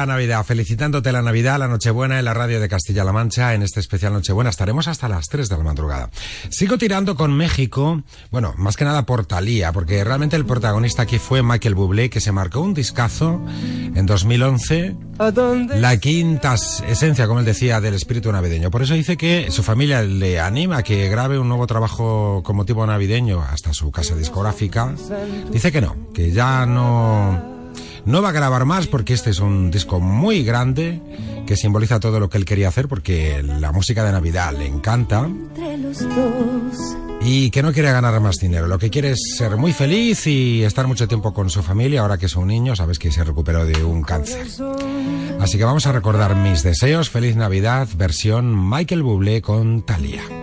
Navidad, 0.06 0.14
Navidad. 0.14 0.46
Felicitándote 0.46 1.12
la 1.12 1.22
Navidad, 1.22 1.60
la 1.60 1.68
Nochebuena 1.68 2.20
en 2.20 2.26
la 2.26 2.34
radio 2.34 2.60
de 2.60 2.70
Castilla-La 2.70 3.12
Mancha. 3.12 3.54
En 3.54 3.64
este 3.64 3.80
especial 3.80 4.14
Nochebuena 4.14 4.50
estaremos 4.50 4.88
hasta 4.88 5.08
las 5.10 5.28
3 5.28 5.50
de 5.50 5.58
la 5.58 5.64
madrugada. 5.64 6.10
Sigo 6.50 6.78
tirando 6.78 7.16
con 7.16 7.34
México. 7.34 8.04
Bueno, 8.30 8.54
más 8.58 8.76
que 8.76 8.86
nada 8.86 9.06
por 9.06 9.26
Thalía, 9.26 9.72
porque 9.72 10.04
realmente 10.04 10.36
el 10.36 10.46
protagonista 10.46 11.04
aquí 11.04 11.20
fue 11.20 11.42
Michael 11.42 11.76
Bublé, 11.76 12.10
que 12.10 12.20
se 12.20 12.32
marcó 12.32 12.62
un 12.62 12.74
discazo 12.74 13.42
en 13.96 14.06
2011. 14.06 14.96
La 15.80 15.98
quinta 15.98 16.54
esencia, 16.54 17.28
como 17.28 17.40
él 17.40 17.46
decía, 17.46 17.82
del 17.82 17.94
espíritu 17.94 18.32
navideño. 18.32 18.70
Por 18.70 18.82
eso 18.82 18.94
dice 18.94 19.18
que 19.18 19.52
su 19.52 19.64
familia 19.64 20.02
le 20.04 20.40
anima 20.40 20.78
a 20.78 20.84
que 20.84 21.10
grabe 21.10 21.40
un 21.40 21.48
nuevo 21.48 21.66
trabajo 21.66 22.42
con 22.44 22.56
motivo 22.56 22.86
navideño 22.86 23.42
hasta 23.42 23.74
su 23.74 23.92
casa 23.92 24.16
discográfica. 24.16 24.94
Dice 25.52 25.72
que 25.72 25.82
no, 25.82 25.96
que 26.14 26.32
ya 26.32 26.66
no 26.66 27.53
no 28.06 28.22
va 28.22 28.30
a 28.30 28.34
grabar 28.34 28.66
más 28.66 28.88
porque 28.88 29.14
este 29.14 29.30
es 29.30 29.40
un 29.40 29.72
disco 29.72 30.00
muy 30.00 30.44
grande 30.44 31.02
que 31.46 31.56
simboliza 31.56 32.00
todo 32.00 32.20
lo 32.20 32.30
que 32.30 32.38
él 32.38 32.46
quería 32.46 32.68
hacer 32.68 32.88
porque 32.88 33.44
la 33.44 33.72
música 33.72 34.04
de 34.04 34.12
Navidad 34.12 34.54
le 34.58 34.68
encanta 34.68 35.30
y 37.22 37.50
que 37.50 37.64
no 37.64 37.72
quiere 37.72 37.92
ganar 37.92 38.20
más 38.20 38.38
dinero. 38.38 38.68
Lo 38.68 38.78
que 38.78 38.90
quiere 38.90 39.12
es 39.12 39.36
ser 39.38 39.56
muy 39.56 39.74
feliz 39.74 40.28
y 40.28 40.64
estar 40.64 40.88
mucho 40.88 41.08
tiempo 41.08 41.34
con 41.34 41.50
su 41.50 41.64
familia 41.64 42.02
ahora 42.02 42.18
que 42.18 42.26
es 42.26 42.36
un 42.36 42.48
niño, 42.48 42.76
sabes 42.76 43.00
que 43.00 43.12
se 43.12 43.24
recuperó 43.24 43.66
de 43.66 43.84
un 43.84 44.04
cáncer. 44.04 44.48
Así 45.40 45.58
que 45.58 45.64
vamos 45.64 45.88
a 45.88 45.92
recordar 45.92 46.36
mis 46.36 46.64
deseos. 46.64 47.10
Feliz 47.10 47.36
Navidad, 47.36 47.88
versión 47.96 48.70
Michael 48.70 49.04
Bublé 49.04 49.42
con 49.42 49.84
Thalía. 49.84 50.43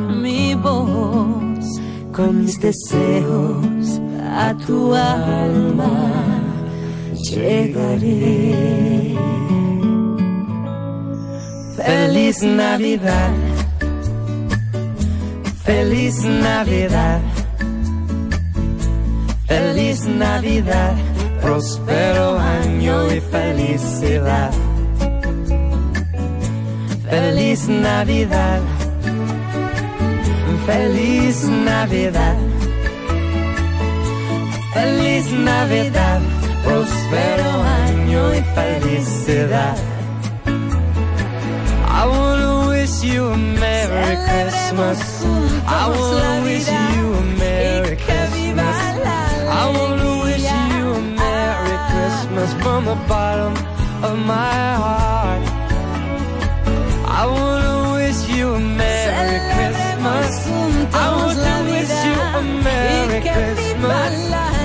con 2.11 2.43
mis 2.43 2.59
deseos 2.59 4.01
a 4.19 4.53
tu 4.65 4.93
alma 4.93 6.41
llegaré. 7.29 9.15
Feliz 11.75 12.43
Navidad, 12.43 13.33
feliz 15.63 16.23
Navidad, 16.23 17.21
feliz 19.47 20.05
Navidad, 20.05 20.95
próspero 21.41 22.37
año 22.39 23.11
y 23.13 23.19
felicidad. 23.19 24.51
Feliz 27.09 27.67
Navidad, 27.67 28.61
feliz 30.65 31.47
Navidad, 31.47 32.37
feliz 34.73 35.31
Navidad, 35.31 36.21
próspero 36.63 37.63
año 37.85 38.35
y 38.35 38.41
felicidad. 38.55 39.77
I 41.93 42.05
wanna 42.07 42.67
wish 42.69 43.03
you 43.03 43.27
a 43.27 43.37
Merry 43.37 44.15
Christmas. 44.27 45.23
I 45.67 45.87
wanna 45.89 46.43
wish 46.43 46.67
you 46.67 47.13
a 47.13 47.21
Merry 47.37 47.97
Christmas. 47.97 48.77
I 49.61 49.65
wanna 49.77 50.23
wish 50.23 50.43
you 50.43 50.93
a 50.93 51.01
Merry 51.01 51.77
Christmas 51.91 52.53
from 52.63 52.85
the 52.85 52.95
bottom 53.07 53.53
of 54.03 54.17
my 54.25 54.75
heart. 54.83 55.60
Christmas. 60.91 60.95
I 60.95 61.07
want 61.15 61.37
to 61.37 61.71
wish 61.71 61.93
you 62.05 62.17
a 62.21 62.41
Merry 62.63 63.19
Christmas. 63.21 64.11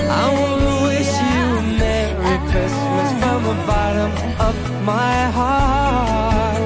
I 0.09 0.25
wanna 0.39 0.73
wish 0.87 1.13
you 1.31 1.43
a 1.57 1.63
Merry 1.79 2.37
Christmas 2.51 3.09
from 3.21 3.39
the 3.43 3.55
bottom 3.65 4.11
of 4.47 4.55
my 4.83 5.19
heart. 5.37 6.63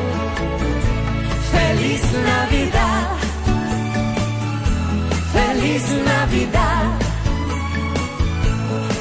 Feliz 1.51 2.03
Navidad, 2.30 3.18
feliz 5.34 5.86
Navidad, 6.12 7.01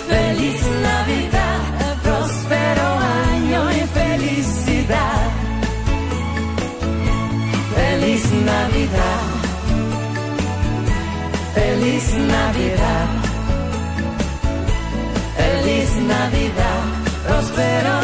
feliz 0.08 0.62
Navidad, 0.88 1.62
próspero 2.02 2.88
año 3.26 3.62
y 3.70 3.80
felicidad. 3.98 5.30
Feliz 7.74 8.24
Navidad, 8.32 9.29
feliz 11.80 12.12
Navidad, 12.14 13.08
feliz 15.36 15.96
Navidad, 16.02 16.84
próspero 17.26 17.99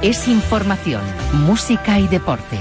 Es 0.00 0.28
información, 0.28 1.02
música 1.32 1.98
y 1.98 2.06
deporte. 2.06 2.56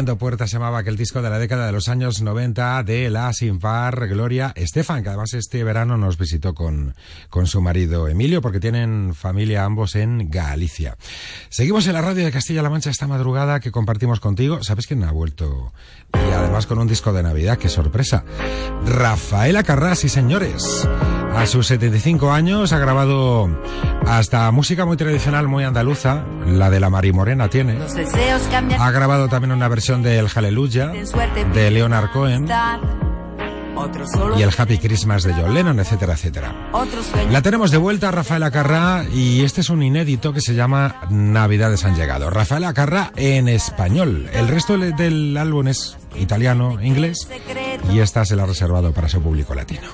Abriendo 0.00 0.16
Puertas 0.16 0.48
se 0.48 0.56
llamaba 0.56 0.78
aquel 0.78 0.96
disco 0.96 1.20
de 1.20 1.28
la 1.28 1.38
década 1.38 1.66
de 1.66 1.72
los 1.72 1.90
años 1.90 2.22
90 2.22 2.84
de 2.84 3.10
la 3.10 3.34
sin 3.34 3.58
par 3.58 4.08
Gloria 4.08 4.50
Estefan, 4.56 5.02
que 5.02 5.10
además 5.10 5.34
este 5.34 5.62
verano 5.62 5.98
nos 5.98 6.16
visitó 6.16 6.54
con, 6.54 6.94
con 7.28 7.46
su 7.46 7.60
marido 7.60 8.08
Emilio, 8.08 8.40
porque 8.40 8.60
tienen 8.60 9.14
familia 9.14 9.66
ambos 9.66 9.96
en 9.96 10.30
Galicia. 10.30 10.96
Seguimos 11.50 11.86
en 11.86 11.92
la 11.92 12.00
radio 12.00 12.24
de 12.24 12.32
Castilla-La 12.32 12.70
Mancha 12.70 12.88
esta 12.88 13.06
madrugada 13.06 13.60
que 13.60 13.70
compartimos 13.70 14.20
contigo. 14.20 14.62
¿Sabes 14.62 14.86
quién 14.86 15.04
ha 15.04 15.12
vuelto? 15.12 15.74
Y 16.14 16.32
además 16.32 16.64
con 16.64 16.78
un 16.78 16.88
disco 16.88 17.12
de 17.12 17.22
Navidad, 17.22 17.58
qué 17.58 17.68
sorpresa. 17.68 18.24
Rafaela 18.86 19.64
Carrás, 19.64 20.04
y 20.04 20.08
señores. 20.08 20.88
A 21.34 21.46
sus 21.46 21.68
75 21.68 22.32
años 22.32 22.72
ha 22.72 22.78
grabado 22.78 23.48
hasta 24.06 24.50
música 24.50 24.84
muy 24.84 24.96
tradicional, 24.96 25.46
muy 25.46 25.64
andaluza, 25.64 26.24
la 26.46 26.70
de 26.70 26.80
la 26.80 26.90
Mari 26.90 27.12
Morena 27.12 27.48
tiene. 27.48 27.78
Ha 28.78 28.90
grabado 28.90 29.28
también 29.28 29.52
una 29.52 29.68
versión 29.68 29.89
del 29.98 30.28
Hallelujah 30.28 30.92
de 31.52 31.70
Leonard 31.72 32.10
Cohen 32.12 32.46
y 34.36 34.42
el 34.42 34.50
Happy 34.56 34.78
Christmas 34.78 35.24
de 35.24 35.32
John 35.32 35.52
Lennon, 35.52 35.80
etcétera, 35.80 36.12
etcétera. 36.12 36.70
La 37.30 37.42
tenemos 37.42 37.70
de 37.70 37.78
vuelta, 37.78 38.10
Rafaela 38.10 38.50
Carrá, 38.50 39.04
y 39.12 39.42
este 39.42 39.62
es 39.62 39.70
un 39.70 39.82
inédito 39.82 40.32
que 40.32 40.40
se 40.40 40.54
llama 40.54 41.06
Navidades 41.10 41.84
han 41.84 41.96
llegado. 41.96 42.30
Rafaela 42.30 42.72
Carrá 42.72 43.10
en 43.16 43.48
español. 43.48 44.28
El 44.32 44.48
resto 44.48 44.78
del 44.78 45.36
álbum 45.36 45.68
es 45.68 45.96
italiano, 46.14 46.80
inglés, 46.80 47.28
y 47.92 47.98
esta 47.98 48.24
se 48.24 48.36
la 48.36 48.44
ha 48.44 48.46
reservado 48.46 48.92
para 48.92 49.08
su 49.08 49.20
público 49.20 49.54
latino. 49.54 49.88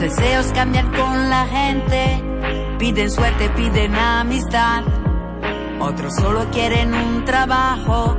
Deseos 0.00 0.46
cambian 0.52 0.90
con 0.92 1.28
la 1.28 1.46
gente, 1.46 2.24
piden 2.78 3.10
suerte, 3.10 3.50
piden 3.50 3.94
amistad. 3.94 4.82
Otros 5.78 6.14
solo 6.16 6.50
quieren 6.50 6.94
un 6.94 7.24
trabajo, 7.24 8.16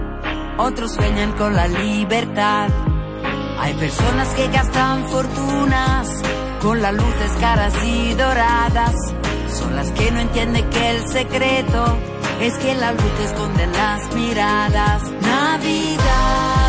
otros 0.57 0.93
sueñan 0.93 1.31
con 1.33 1.55
la 1.55 1.67
libertad. 1.67 2.69
Hay 3.59 3.73
personas 3.73 4.27
que 4.29 4.47
gastan 4.47 5.07
fortunas 5.07 6.21
con 6.61 6.81
las 6.81 6.93
luces 6.93 7.31
caras 7.39 7.73
y 7.83 8.13
doradas. 8.13 8.95
Son 9.49 9.75
las 9.75 9.91
que 9.91 10.11
no 10.11 10.19
entienden 10.19 10.69
que 10.69 10.89
el 10.91 11.07
secreto 11.07 11.97
es 12.39 12.57
que 12.59 12.75
la 12.75 12.91
luz 12.91 13.19
esconde 13.23 13.67
las 13.67 14.15
miradas. 14.15 15.01
Navidades 15.21 16.60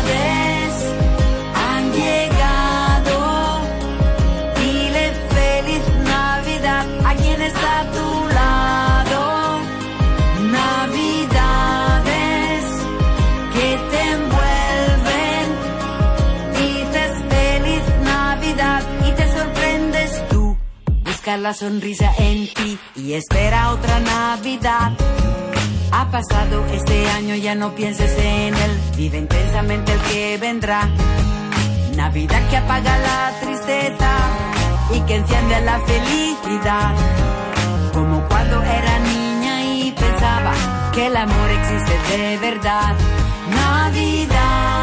La 21.37 21.53
sonrisa 21.53 22.13
en 22.19 22.47
ti 22.53 22.77
y 22.95 23.13
espera 23.13 23.71
otra 23.71 23.99
Navidad. 23.99 24.91
Ha 25.91 26.11
pasado 26.11 26.63
este 26.71 27.09
año, 27.09 27.35
ya 27.35 27.55
no 27.55 27.73
pienses 27.73 28.15
en 28.19 28.53
él. 28.53 28.71
Vive 28.95 29.17
intensamente 29.17 29.93
el 29.93 29.99
que 30.01 30.37
vendrá. 30.37 30.87
Navidad 31.95 32.47
que 32.49 32.57
apaga 32.57 32.97
la 32.99 33.31
tristeza 33.41 34.11
y 34.93 35.01
que 35.01 35.15
enciende 35.15 35.61
la 35.61 35.79
felicidad. 35.79 36.93
Como 37.93 38.27
cuando 38.27 38.61
era 38.61 38.99
niña 38.99 39.63
y 39.63 39.91
pensaba 39.91 40.53
que 40.93 41.07
el 41.07 41.17
amor 41.17 41.49
existe 41.49 42.17
de 42.17 42.37
verdad. 42.37 42.95
Navidades 43.49 44.82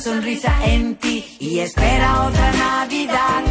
Sonrisa 0.00 0.54
en 0.64 0.96
ti 0.96 1.36
y 1.38 1.58
espera 1.58 2.22
otra 2.26 2.52
Navidad. 2.52 3.42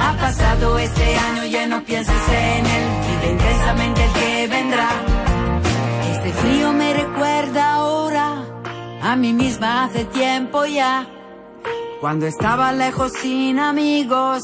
Ha 0.00 0.16
pasado 0.16 0.78
este 0.78 1.16
año, 1.16 1.44
ya 1.44 1.66
no 1.66 1.84
pienses 1.84 2.28
en 2.28 2.66
él. 2.66 2.84
Vive 3.06 3.32
intensamente 3.32 4.04
el 4.04 4.12
que 4.12 4.46
vendrá. 4.48 4.90
Este 6.12 6.32
frío 6.32 6.72
me 6.72 6.94
recuerda 6.94 7.74
ahora 7.74 8.44
a 9.02 9.14
mí 9.16 9.32
misma 9.32 9.84
hace 9.84 10.04
tiempo 10.06 10.64
ya. 10.64 11.06
Cuando 12.00 12.26
estaba 12.26 12.72
lejos 12.72 13.12
sin 13.12 13.60
amigos, 13.60 14.42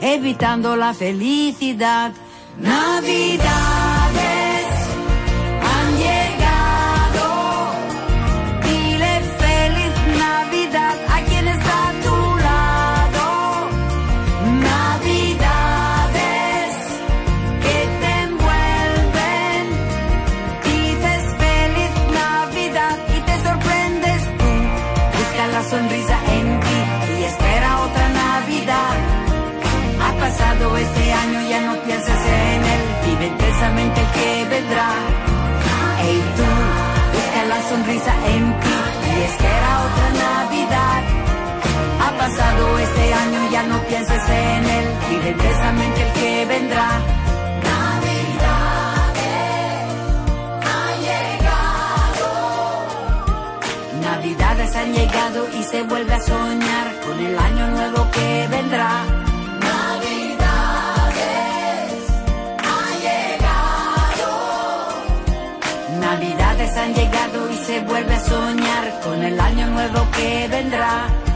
evitando 0.00 0.76
la 0.76 0.94
felicidad. 0.94 2.12
Navidades 2.58 4.01
el 33.64 34.10
que 34.12 34.44
vendrá. 34.50 34.90
Hey 36.00 36.22
tú, 36.36 36.48
busca 37.14 37.44
la 37.46 37.62
sonrisa 37.68 38.12
en 38.34 38.60
ti 38.60 38.76
y 39.06 39.22
espera 39.22 39.70
otra 39.86 40.08
Navidad. 40.26 41.02
Ha 42.00 42.10
pasado 42.18 42.78
este 42.78 43.14
año, 43.14 43.50
ya 43.52 43.62
no 43.64 43.78
pienses 43.84 44.28
en 44.28 44.64
él. 44.66 44.86
Vive 45.10 45.30
intensamente 45.30 46.02
el 46.02 46.12
que 46.12 46.46
vendrá. 46.46 46.88
Navidades 54.02 54.76
han 54.76 54.92
llegado 54.92 55.48
y 55.58 55.62
se 55.62 55.82
vuelve 55.84 56.14
a 56.14 56.20
soñar 56.20 56.86
con 57.06 57.18
el 57.18 57.38
año 57.38 57.66
nuevo 57.68 58.10
que 58.10 58.48
vendrá. 58.50 59.21
Se 67.72 67.80
vuelve 67.80 68.14
a 68.14 68.20
soñar 68.20 69.00
con 69.02 69.22
el 69.22 69.40
año 69.40 69.66
nuevo 69.68 70.06
que 70.14 70.46
vendrá. 70.48 71.31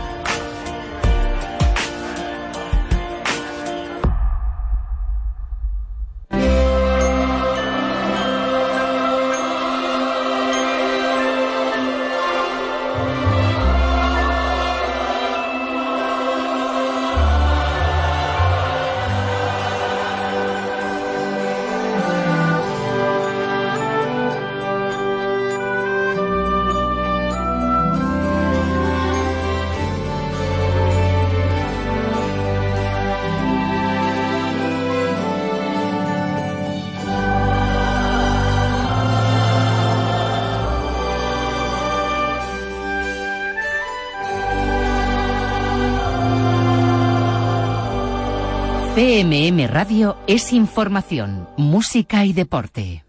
CMM 49.06 49.68
Radio 49.68 50.16
es 50.26 50.52
información, 50.52 51.48
música 51.56 52.24
y 52.24 52.32
deporte. 52.32 53.05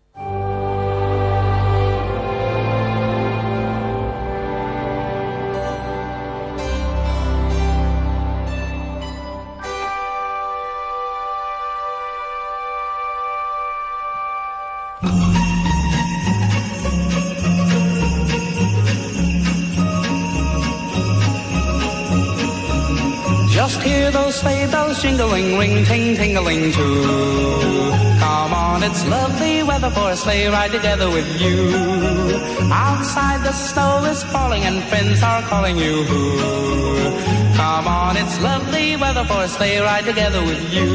Jingling, 25.02 25.58
ring, 25.58 25.86
ting, 25.86 26.16
tingling 26.16 26.72
too. 26.72 27.04
Come 28.20 28.54
on, 28.54 28.84
it's 28.84 29.06
lovely 29.08 29.64
weather 29.64 29.90
for 29.90 30.12
a 30.12 30.16
sleigh 30.16 30.48
ride 30.48 30.72
together 30.72 31.10
with 31.10 31.30
you. 31.42 31.58
Outside 32.72 33.44
the 33.44 33.52
snow 33.52 34.04
is 34.06 34.24
falling 34.24 34.64
and 34.64 34.84
friends 34.90 35.22
are 35.24 35.42
calling 35.44 35.78
you. 35.78 36.06
Come 37.56 37.88
on, 37.88 38.18
it's 38.18 38.42
lovely 38.42 38.96
weather 38.96 39.24
for 39.26 39.44
a 39.44 39.48
sleigh 39.48 39.80
ride 39.80 40.06
together 40.06 40.42
with 40.44 40.62
you. 40.74 40.88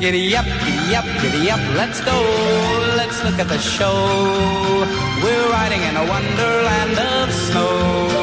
Giddy 0.00 0.36
up, 0.36 0.44
giddy 0.44 0.96
up, 0.96 1.06
giddy 1.22 1.50
up, 1.50 1.60
let's 1.74 2.00
go. 2.00 2.18
Let's 2.96 3.22
look 3.24 3.38
at 3.38 3.48
the 3.48 3.58
show. 3.58 3.96
We're 5.22 5.48
riding 5.50 5.82
in 5.82 5.96
a 5.96 6.06
wonderland 6.06 6.98
of 6.98 7.32
snow. 7.32 8.13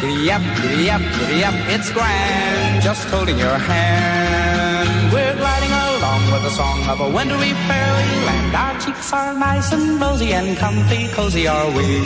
Giddy 0.00 0.30
up, 0.30 0.42
giddy 0.62 0.90
up, 0.90 1.02
giddy 1.18 1.42
up, 1.42 1.54
it's 1.74 1.90
grand. 1.90 2.82
Just 2.82 3.08
holding 3.08 3.36
your 3.36 3.58
hand. 3.58 5.12
We're 5.12 5.34
gliding 5.34 5.72
along 5.72 6.22
with 6.30 6.42
the 6.44 6.50
song 6.50 6.86
of 6.88 7.00
a 7.00 7.10
wintry 7.10 7.52
fairyland. 7.66 8.54
Our 8.54 8.78
cheeks 8.78 9.12
are 9.12 9.34
nice 9.34 9.72
and 9.72 10.00
rosy 10.00 10.32
and 10.34 10.56
comfy, 10.56 11.08
cozy 11.08 11.48
are 11.48 11.66
we. 11.72 11.98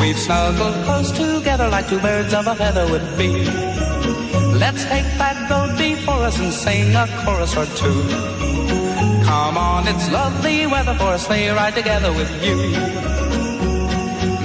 We've 0.00 0.18
snuggled 0.18 0.74
close 0.84 1.10
together 1.12 1.66
like 1.70 1.88
two 1.88 1.98
birds 1.98 2.34
of 2.34 2.46
a 2.46 2.54
feather 2.54 2.86
would 2.90 3.08
be. 3.16 3.30
Let's 4.60 4.84
take 4.84 5.08
that 5.16 5.48
road 5.50 5.78
before 5.78 6.22
us 6.28 6.38
and 6.38 6.52
sing 6.52 6.94
a 6.94 7.06
chorus 7.24 7.56
or 7.56 7.64
two. 7.80 8.02
Come 9.24 9.56
on, 9.56 9.88
it's 9.88 10.10
lovely 10.10 10.66
weather 10.66 10.94
for 10.94 11.14
a 11.14 11.18
sleigh 11.18 11.48
ride 11.48 11.74
together 11.74 12.12
with 12.12 12.30
you. 12.44 13.25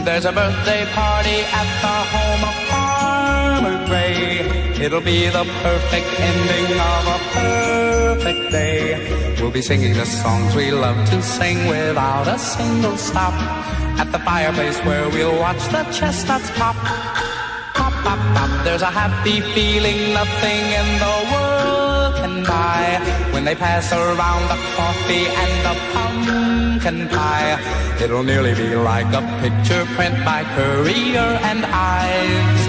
There's 0.03 0.25
a 0.25 0.31
birthday 0.31 0.83
party 0.93 1.39
at 1.59 1.67
the 1.83 1.97
home 2.13 2.43
of 2.49 2.55
Farmer 2.69 3.85
Gray. 3.85 4.83
It'll 4.83 4.99
be 4.99 5.27
the 5.27 5.45
perfect 5.61 6.07
ending 6.19 6.79
of 6.79 7.03
a 7.05 7.19
perfect 7.37 8.51
day. 8.51 9.35
We'll 9.39 9.51
be 9.51 9.61
singing 9.61 9.93
the 9.93 10.05
songs 10.05 10.55
we 10.55 10.71
love 10.71 11.07
to 11.11 11.21
sing 11.21 11.67
without 11.67 12.27
a 12.27 12.39
single 12.39 12.97
stop. 12.97 13.33
At 13.99 14.11
the 14.11 14.17
fireplace 14.19 14.79
where 14.79 15.07
we'll 15.09 15.39
watch 15.39 15.63
the 15.69 15.83
chestnuts 15.91 16.49
pop. 16.57 16.75
Pop, 17.75 17.93
pop, 18.03 18.19
pop. 18.35 18.65
There's 18.65 18.81
a 18.81 18.89
happy 18.89 19.41
feeling 19.53 20.13
nothing 20.13 20.63
in 20.81 20.87
the 21.05 21.15
world 21.31 22.15
can 22.15 22.43
buy. 22.43 22.99
When 23.33 23.43
they 23.45 23.53
pass 23.53 23.93
around 23.93 24.43
the 24.49 24.59
coffee 24.75 25.27
and 25.27 25.53
the 25.65 26.00
pumpkin 26.81 27.07
pie, 27.09 27.57
it'll 28.01 28.23
nearly 28.23 28.53
be 28.55 28.75
like 28.75 29.05
a 29.13 29.21
picture 29.41 29.85
print 29.95 30.15
by 30.25 30.43
Courier 30.55 31.31
and 31.49 31.65
Ives. 31.65 32.63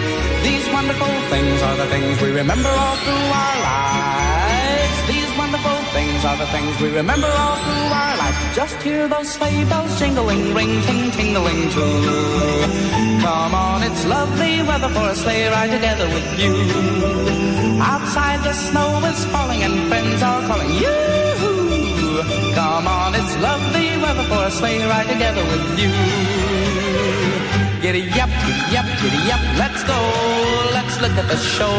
These 0.44 0.66
wonderful 0.72 1.14
things 1.32 1.62
are 1.62 1.76
the 1.76 1.86
things 1.86 2.20
we 2.20 2.30
remember 2.32 2.68
all 2.68 2.96
through 3.04 3.28
our 3.44 3.56
lives. 3.70 4.96
These 5.08 5.32
wonderful 5.38 5.78
things 5.96 6.24
are 6.24 6.36
the 6.36 6.46
things 6.46 6.80
we 6.80 6.94
remember 6.94 7.26
all 7.26 7.56
through 7.64 7.88
our 8.02 8.16
lives. 8.20 8.38
Just 8.54 8.76
hear 8.82 9.08
those 9.08 9.28
sleigh 9.32 9.64
bells 9.64 9.98
jingling, 9.98 10.54
ring, 10.54 10.82
ting, 10.82 11.10
tingling 11.12 11.70
too. 11.70 11.96
Come 13.24 13.54
on, 13.54 13.82
it's 13.82 14.04
lovely 14.06 14.62
weather 14.62 14.90
for 14.90 15.08
a 15.08 15.14
sleigh 15.14 15.48
ride 15.48 15.70
together 15.70 16.06
with 16.08 16.28
you. 16.38 16.52
Outside 17.80 18.40
the 18.44 18.52
snow 18.52 19.00
is 19.06 19.24
falling 19.32 19.62
and 19.62 19.88
friends 19.88 20.22
are 20.22 20.42
calling 20.46 20.72
you. 20.74 21.31
Come 22.54 22.86
on, 22.86 23.14
it's 23.14 23.34
lovely 23.40 23.98
weather 23.98 24.24
for 24.24 24.46
a 24.46 24.50
sleigh 24.50 24.84
ride 24.86 25.08
together 25.08 25.42
with 25.50 25.78
you. 25.80 25.92
Giddy 27.82 28.06
up, 28.20 28.30
giddy 28.46 28.76
up, 28.78 28.86
giddy 29.02 29.32
up, 29.34 29.42
let's 29.58 29.82
go. 29.82 29.98
Let's 30.72 31.00
look 31.02 31.12
at 31.18 31.26
the 31.28 31.36
show. 31.36 31.76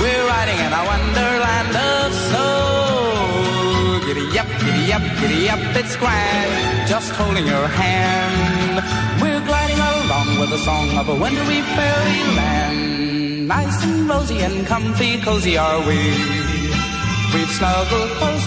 We're 0.00 0.26
riding 0.26 0.58
in 0.66 0.72
a 0.72 0.82
wonderland 0.90 1.74
of 1.76 2.14
snow. 2.26 4.00
Giddy 4.06 4.38
up, 4.38 4.48
giddy 4.64 4.92
up, 4.92 5.04
giddy 5.20 5.50
up, 5.50 5.60
it's 5.76 5.96
grand. 5.96 6.88
Just 6.88 7.12
holding 7.12 7.46
your 7.46 7.66
hand. 7.68 8.82
We're 9.20 9.44
gliding 9.44 9.78
along 9.78 10.40
with 10.40 10.50
the 10.50 10.58
song 10.58 10.96
of 10.96 11.08
a 11.08 11.14
wintry 11.14 11.60
fairyland. 11.76 13.46
Nice 13.46 13.84
and 13.84 14.08
rosy 14.08 14.40
and 14.40 14.66
comfy, 14.66 15.20
cozy 15.20 15.58
are 15.58 15.80
we. 15.86 15.98
We've 17.34 17.50
snuggled 17.50 18.10
close 18.18 18.46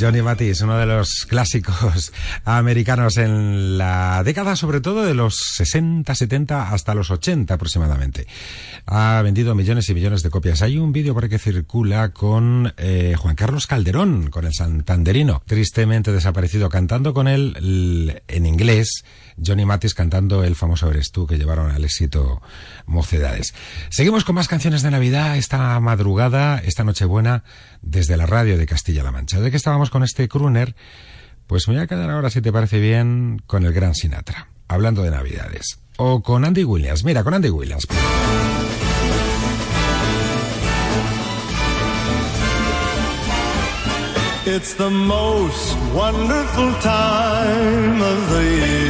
Johnny 0.00 0.22
Mathis, 0.22 0.62
uno 0.62 0.78
de 0.78 0.86
los 0.86 1.26
clásicos 1.28 2.12
americanos 2.44 3.18
en 3.18 3.76
la 3.76 4.22
década, 4.24 4.56
sobre 4.56 4.80
todo 4.80 5.04
de 5.04 5.12
los 5.12 5.36
60, 5.56 6.14
70 6.14 6.72
hasta 6.72 6.94
los 6.94 7.10
80 7.10 7.52
aproximadamente. 7.52 8.26
Ha 8.86 9.20
vendido 9.22 9.54
millones 9.54 9.88
y 9.90 9.94
millones 9.94 10.22
de 10.22 10.30
copias. 10.30 10.62
Hay 10.62 10.78
un 10.78 10.92
vídeo 10.92 11.12
por 11.12 11.24
ahí 11.24 11.30
que 11.30 11.38
circula 11.38 12.10
con 12.10 12.72
eh, 12.78 13.14
Juan 13.18 13.36
Carlos 13.36 13.66
Calderón, 13.66 14.30
con 14.30 14.46
el 14.46 14.54
santanderino, 14.54 15.42
tristemente 15.46 16.12
desaparecido, 16.12 16.70
cantando 16.70 17.12
con 17.12 17.28
él 17.28 18.22
en 18.26 18.46
inglés. 18.46 19.04
Johnny 19.44 19.64
Mathis 19.64 19.94
cantando 19.94 20.44
el 20.44 20.56
famoso 20.56 20.90
Eres 20.90 21.10
tú 21.10 21.26
que 21.26 21.38
llevaron 21.38 21.70
al 21.70 21.84
éxito 21.84 22.42
Mocedades. 22.86 23.54
Seguimos 23.88 24.24
con 24.24 24.34
más 24.34 24.48
canciones 24.48 24.82
de 24.82 24.90
Navidad 24.90 25.36
esta 25.36 25.78
madrugada, 25.80 26.58
esta 26.58 26.84
Nochebuena, 26.84 27.44
desde 27.82 28.16
la 28.16 28.26
radio 28.26 28.58
de 28.58 28.66
Castilla-La 28.66 29.12
Mancha. 29.12 29.40
¿De 29.40 29.50
qué 29.50 29.56
estábamos 29.56 29.90
con 29.90 30.02
este 30.02 30.28
crooner? 30.28 30.74
Pues 31.46 31.66
me 31.68 31.74
voy 31.74 31.82
a 31.82 31.86
quedar 31.86 32.10
ahora, 32.10 32.30
si 32.30 32.40
te 32.40 32.52
parece 32.52 32.78
bien, 32.78 33.42
con 33.46 33.64
el 33.64 33.72
gran 33.72 33.94
Sinatra, 33.94 34.48
hablando 34.68 35.02
de 35.02 35.10
Navidades. 35.10 35.80
O 35.96 36.22
con 36.22 36.44
Andy 36.44 36.64
Williams. 36.64 37.04
Mira, 37.04 37.24
con 37.24 37.34
Andy 37.34 37.50
Williams. 37.50 37.86
It's 44.46 44.74
the 44.74 44.90
most 44.90 45.76
wonderful 45.94 46.72
time 46.80 48.00
of 48.00 48.30
the 48.30 48.42
year. 48.42 48.89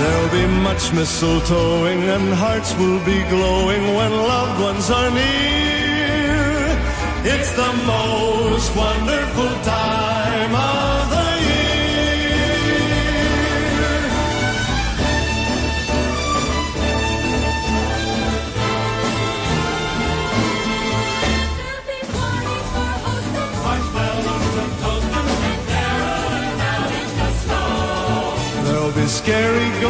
There'll 0.00 0.30
be 0.30 0.46
much 0.62 0.90
mistletoeing 0.90 2.02
and 2.14 2.34
hearts 2.34 2.74
will 2.76 3.02
be 3.04 3.22
glowing 3.34 3.82
when 3.96 4.10
loved 4.12 4.60
ones 4.60 4.90
are 4.90 5.10
near. 5.10 6.36
It's 7.24 7.52
the 7.52 7.72
most 7.86 8.76
wonderful 8.76 9.52
time 9.64 10.05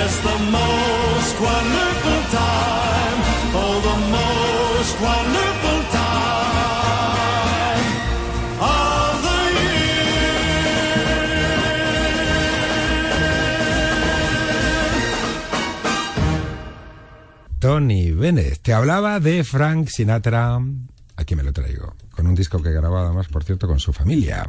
The 0.00 0.38
most 0.50 1.36
wonderful 1.40 2.20
time. 2.32 3.18
Oh, 3.52 3.80
the 3.84 3.96
most 4.16 4.96
wonderful 5.00 5.80
time 5.92 7.84
of 8.60 9.22
the 9.22 9.38
Tony 17.58 18.10
Bennett 18.12 18.62
te 18.62 18.72
hablaba 18.72 19.20
de 19.20 19.44
Frank 19.44 19.88
Sinatra. 19.88 20.58
Aquí 21.16 21.36
me 21.36 21.42
lo 21.42 21.52
traigo. 21.52 21.94
Con 22.10 22.26
un 22.26 22.34
disco 22.34 22.62
que 22.62 22.72
grababa 22.72 23.06
además, 23.06 23.28
por 23.28 23.44
cierto, 23.44 23.68
con 23.68 23.78
su 23.78 23.92
familia. 23.92 24.48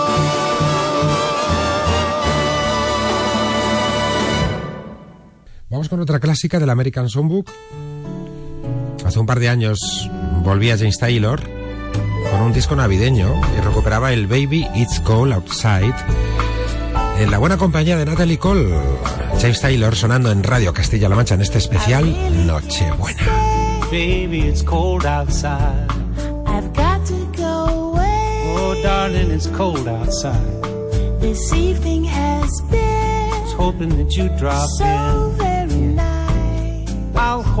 Vamos 5.71 5.87
con 5.87 6.01
otra 6.01 6.19
clásica 6.19 6.59
del 6.59 6.69
American 6.69 7.07
Songbook. 7.07 7.49
Hace 9.05 9.19
un 9.19 9.25
par 9.25 9.39
de 9.39 9.47
años 9.47 10.09
volvía 10.43 10.77
James 10.77 10.99
Taylor 10.99 11.41
con 12.29 12.41
un 12.41 12.51
disco 12.51 12.75
navideño 12.75 13.33
y 13.57 13.61
recuperaba 13.61 14.11
el 14.11 14.27
Baby 14.27 14.67
It's 14.75 14.99
Cold 14.99 15.31
Outside 15.31 15.95
en 17.19 17.31
la 17.31 17.37
buena 17.37 17.55
compañía 17.55 17.95
de 17.95 18.03
Natalie 18.03 18.37
Cole. 18.37 18.69
James 19.39 19.61
Taylor 19.61 19.95
sonando 19.95 20.29
en 20.29 20.43
Radio 20.43 20.73
Castilla-La 20.73 21.15
Mancha 21.15 21.35
en 21.35 21.41
este 21.41 21.59
especial 21.59 22.05
Nochebuena. 22.45 23.23
Baby, 23.89 24.49
it's 24.49 24.63
cold 24.63 25.05
outside. 25.05 25.87
I've 26.47 26.73
got 26.73 27.05
to 27.05 27.31
go 27.37 27.93
away. 27.93 28.57
Oh, 28.57 28.75
darling, 28.83 29.31
it's 29.31 29.47
cold 29.47 29.87
outside. 29.87 30.35
This 31.21 31.53
evening 31.53 32.03
has 32.03 32.61
been 32.69 32.91
Was 33.51 33.53
hoping 33.53 33.89
that 33.97 34.15
you'd 34.15 34.37
drop 34.37 34.69
so 34.69 34.85
in. 34.85 35.40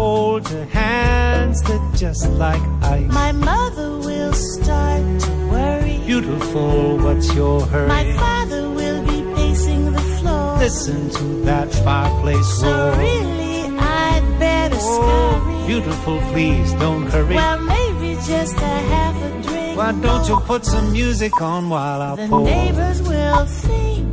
Very 0.01 0.41
nice. 0.41 0.41
I'll 0.41 0.41
hold 0.41 0.51
your 0.51 0.65
hands, 0.65 1.61
they're 1.63 1.91
just 1.95 2.29
like 2.31 2.61
ice. 2.81 3.11
My 3.11 3.31
mother 3.31 3.97
will 3.97 4.33
start 4.33 5.21
to 5.21 5.31
worry. 5.51 5.99
Beautiful, 6.05 6.97
what's 6.97 7.33
your 7.35 7.61
hurry? 7.67 7.87
My 7.87 8.13
father 8.17 8.69
will 8.69 9.01
be 9.05 9.21
pacing 9.35 9.91
the 9.93 10.01
floor. 10.01 10.57
Listen 10.59 11.09
to 11.09 11.23
that 11.45 11.69
fireplace 11.83 12.47
So 12.59 12.67
roar. 12.71 12.97
really, 12.97 13.77
I'd 13.79 14.25
better 14.39 14.77
Oh, 14.79 14.95
scurry. 14.97 15.67
beautiful, 15.67 16.19
please 16.33 16.73
don't 16.73 17.07
hurry. 17.11 17.35
Well, 17.35 17.59
maybe 17.61 18.15
just 18.27 18.55
a 18.57 18.75
half 18.93 19.15
a 19.23 19.29
drink. 19.47 19.77
Why 19.77 19.91
don't 19.93 20.27
you 20.27 20.37
put 20.41 20.65
some 20.65 20.91
music 20.91 21.41
on 21.41 21.69
while 21.69 22.01
I 22.01 22.15
The 22.15 22.27
pour? 22.27 22.39
The 22.45 22.51
neighbors 22.51 23.01
will 23.01 23.45
think 23.45 24.07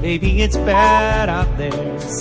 Maybe 0.00 0.42
it's 0.42 0.56
bad 0.56 1.28
out 1.28 1.56
there. 1.58 1.98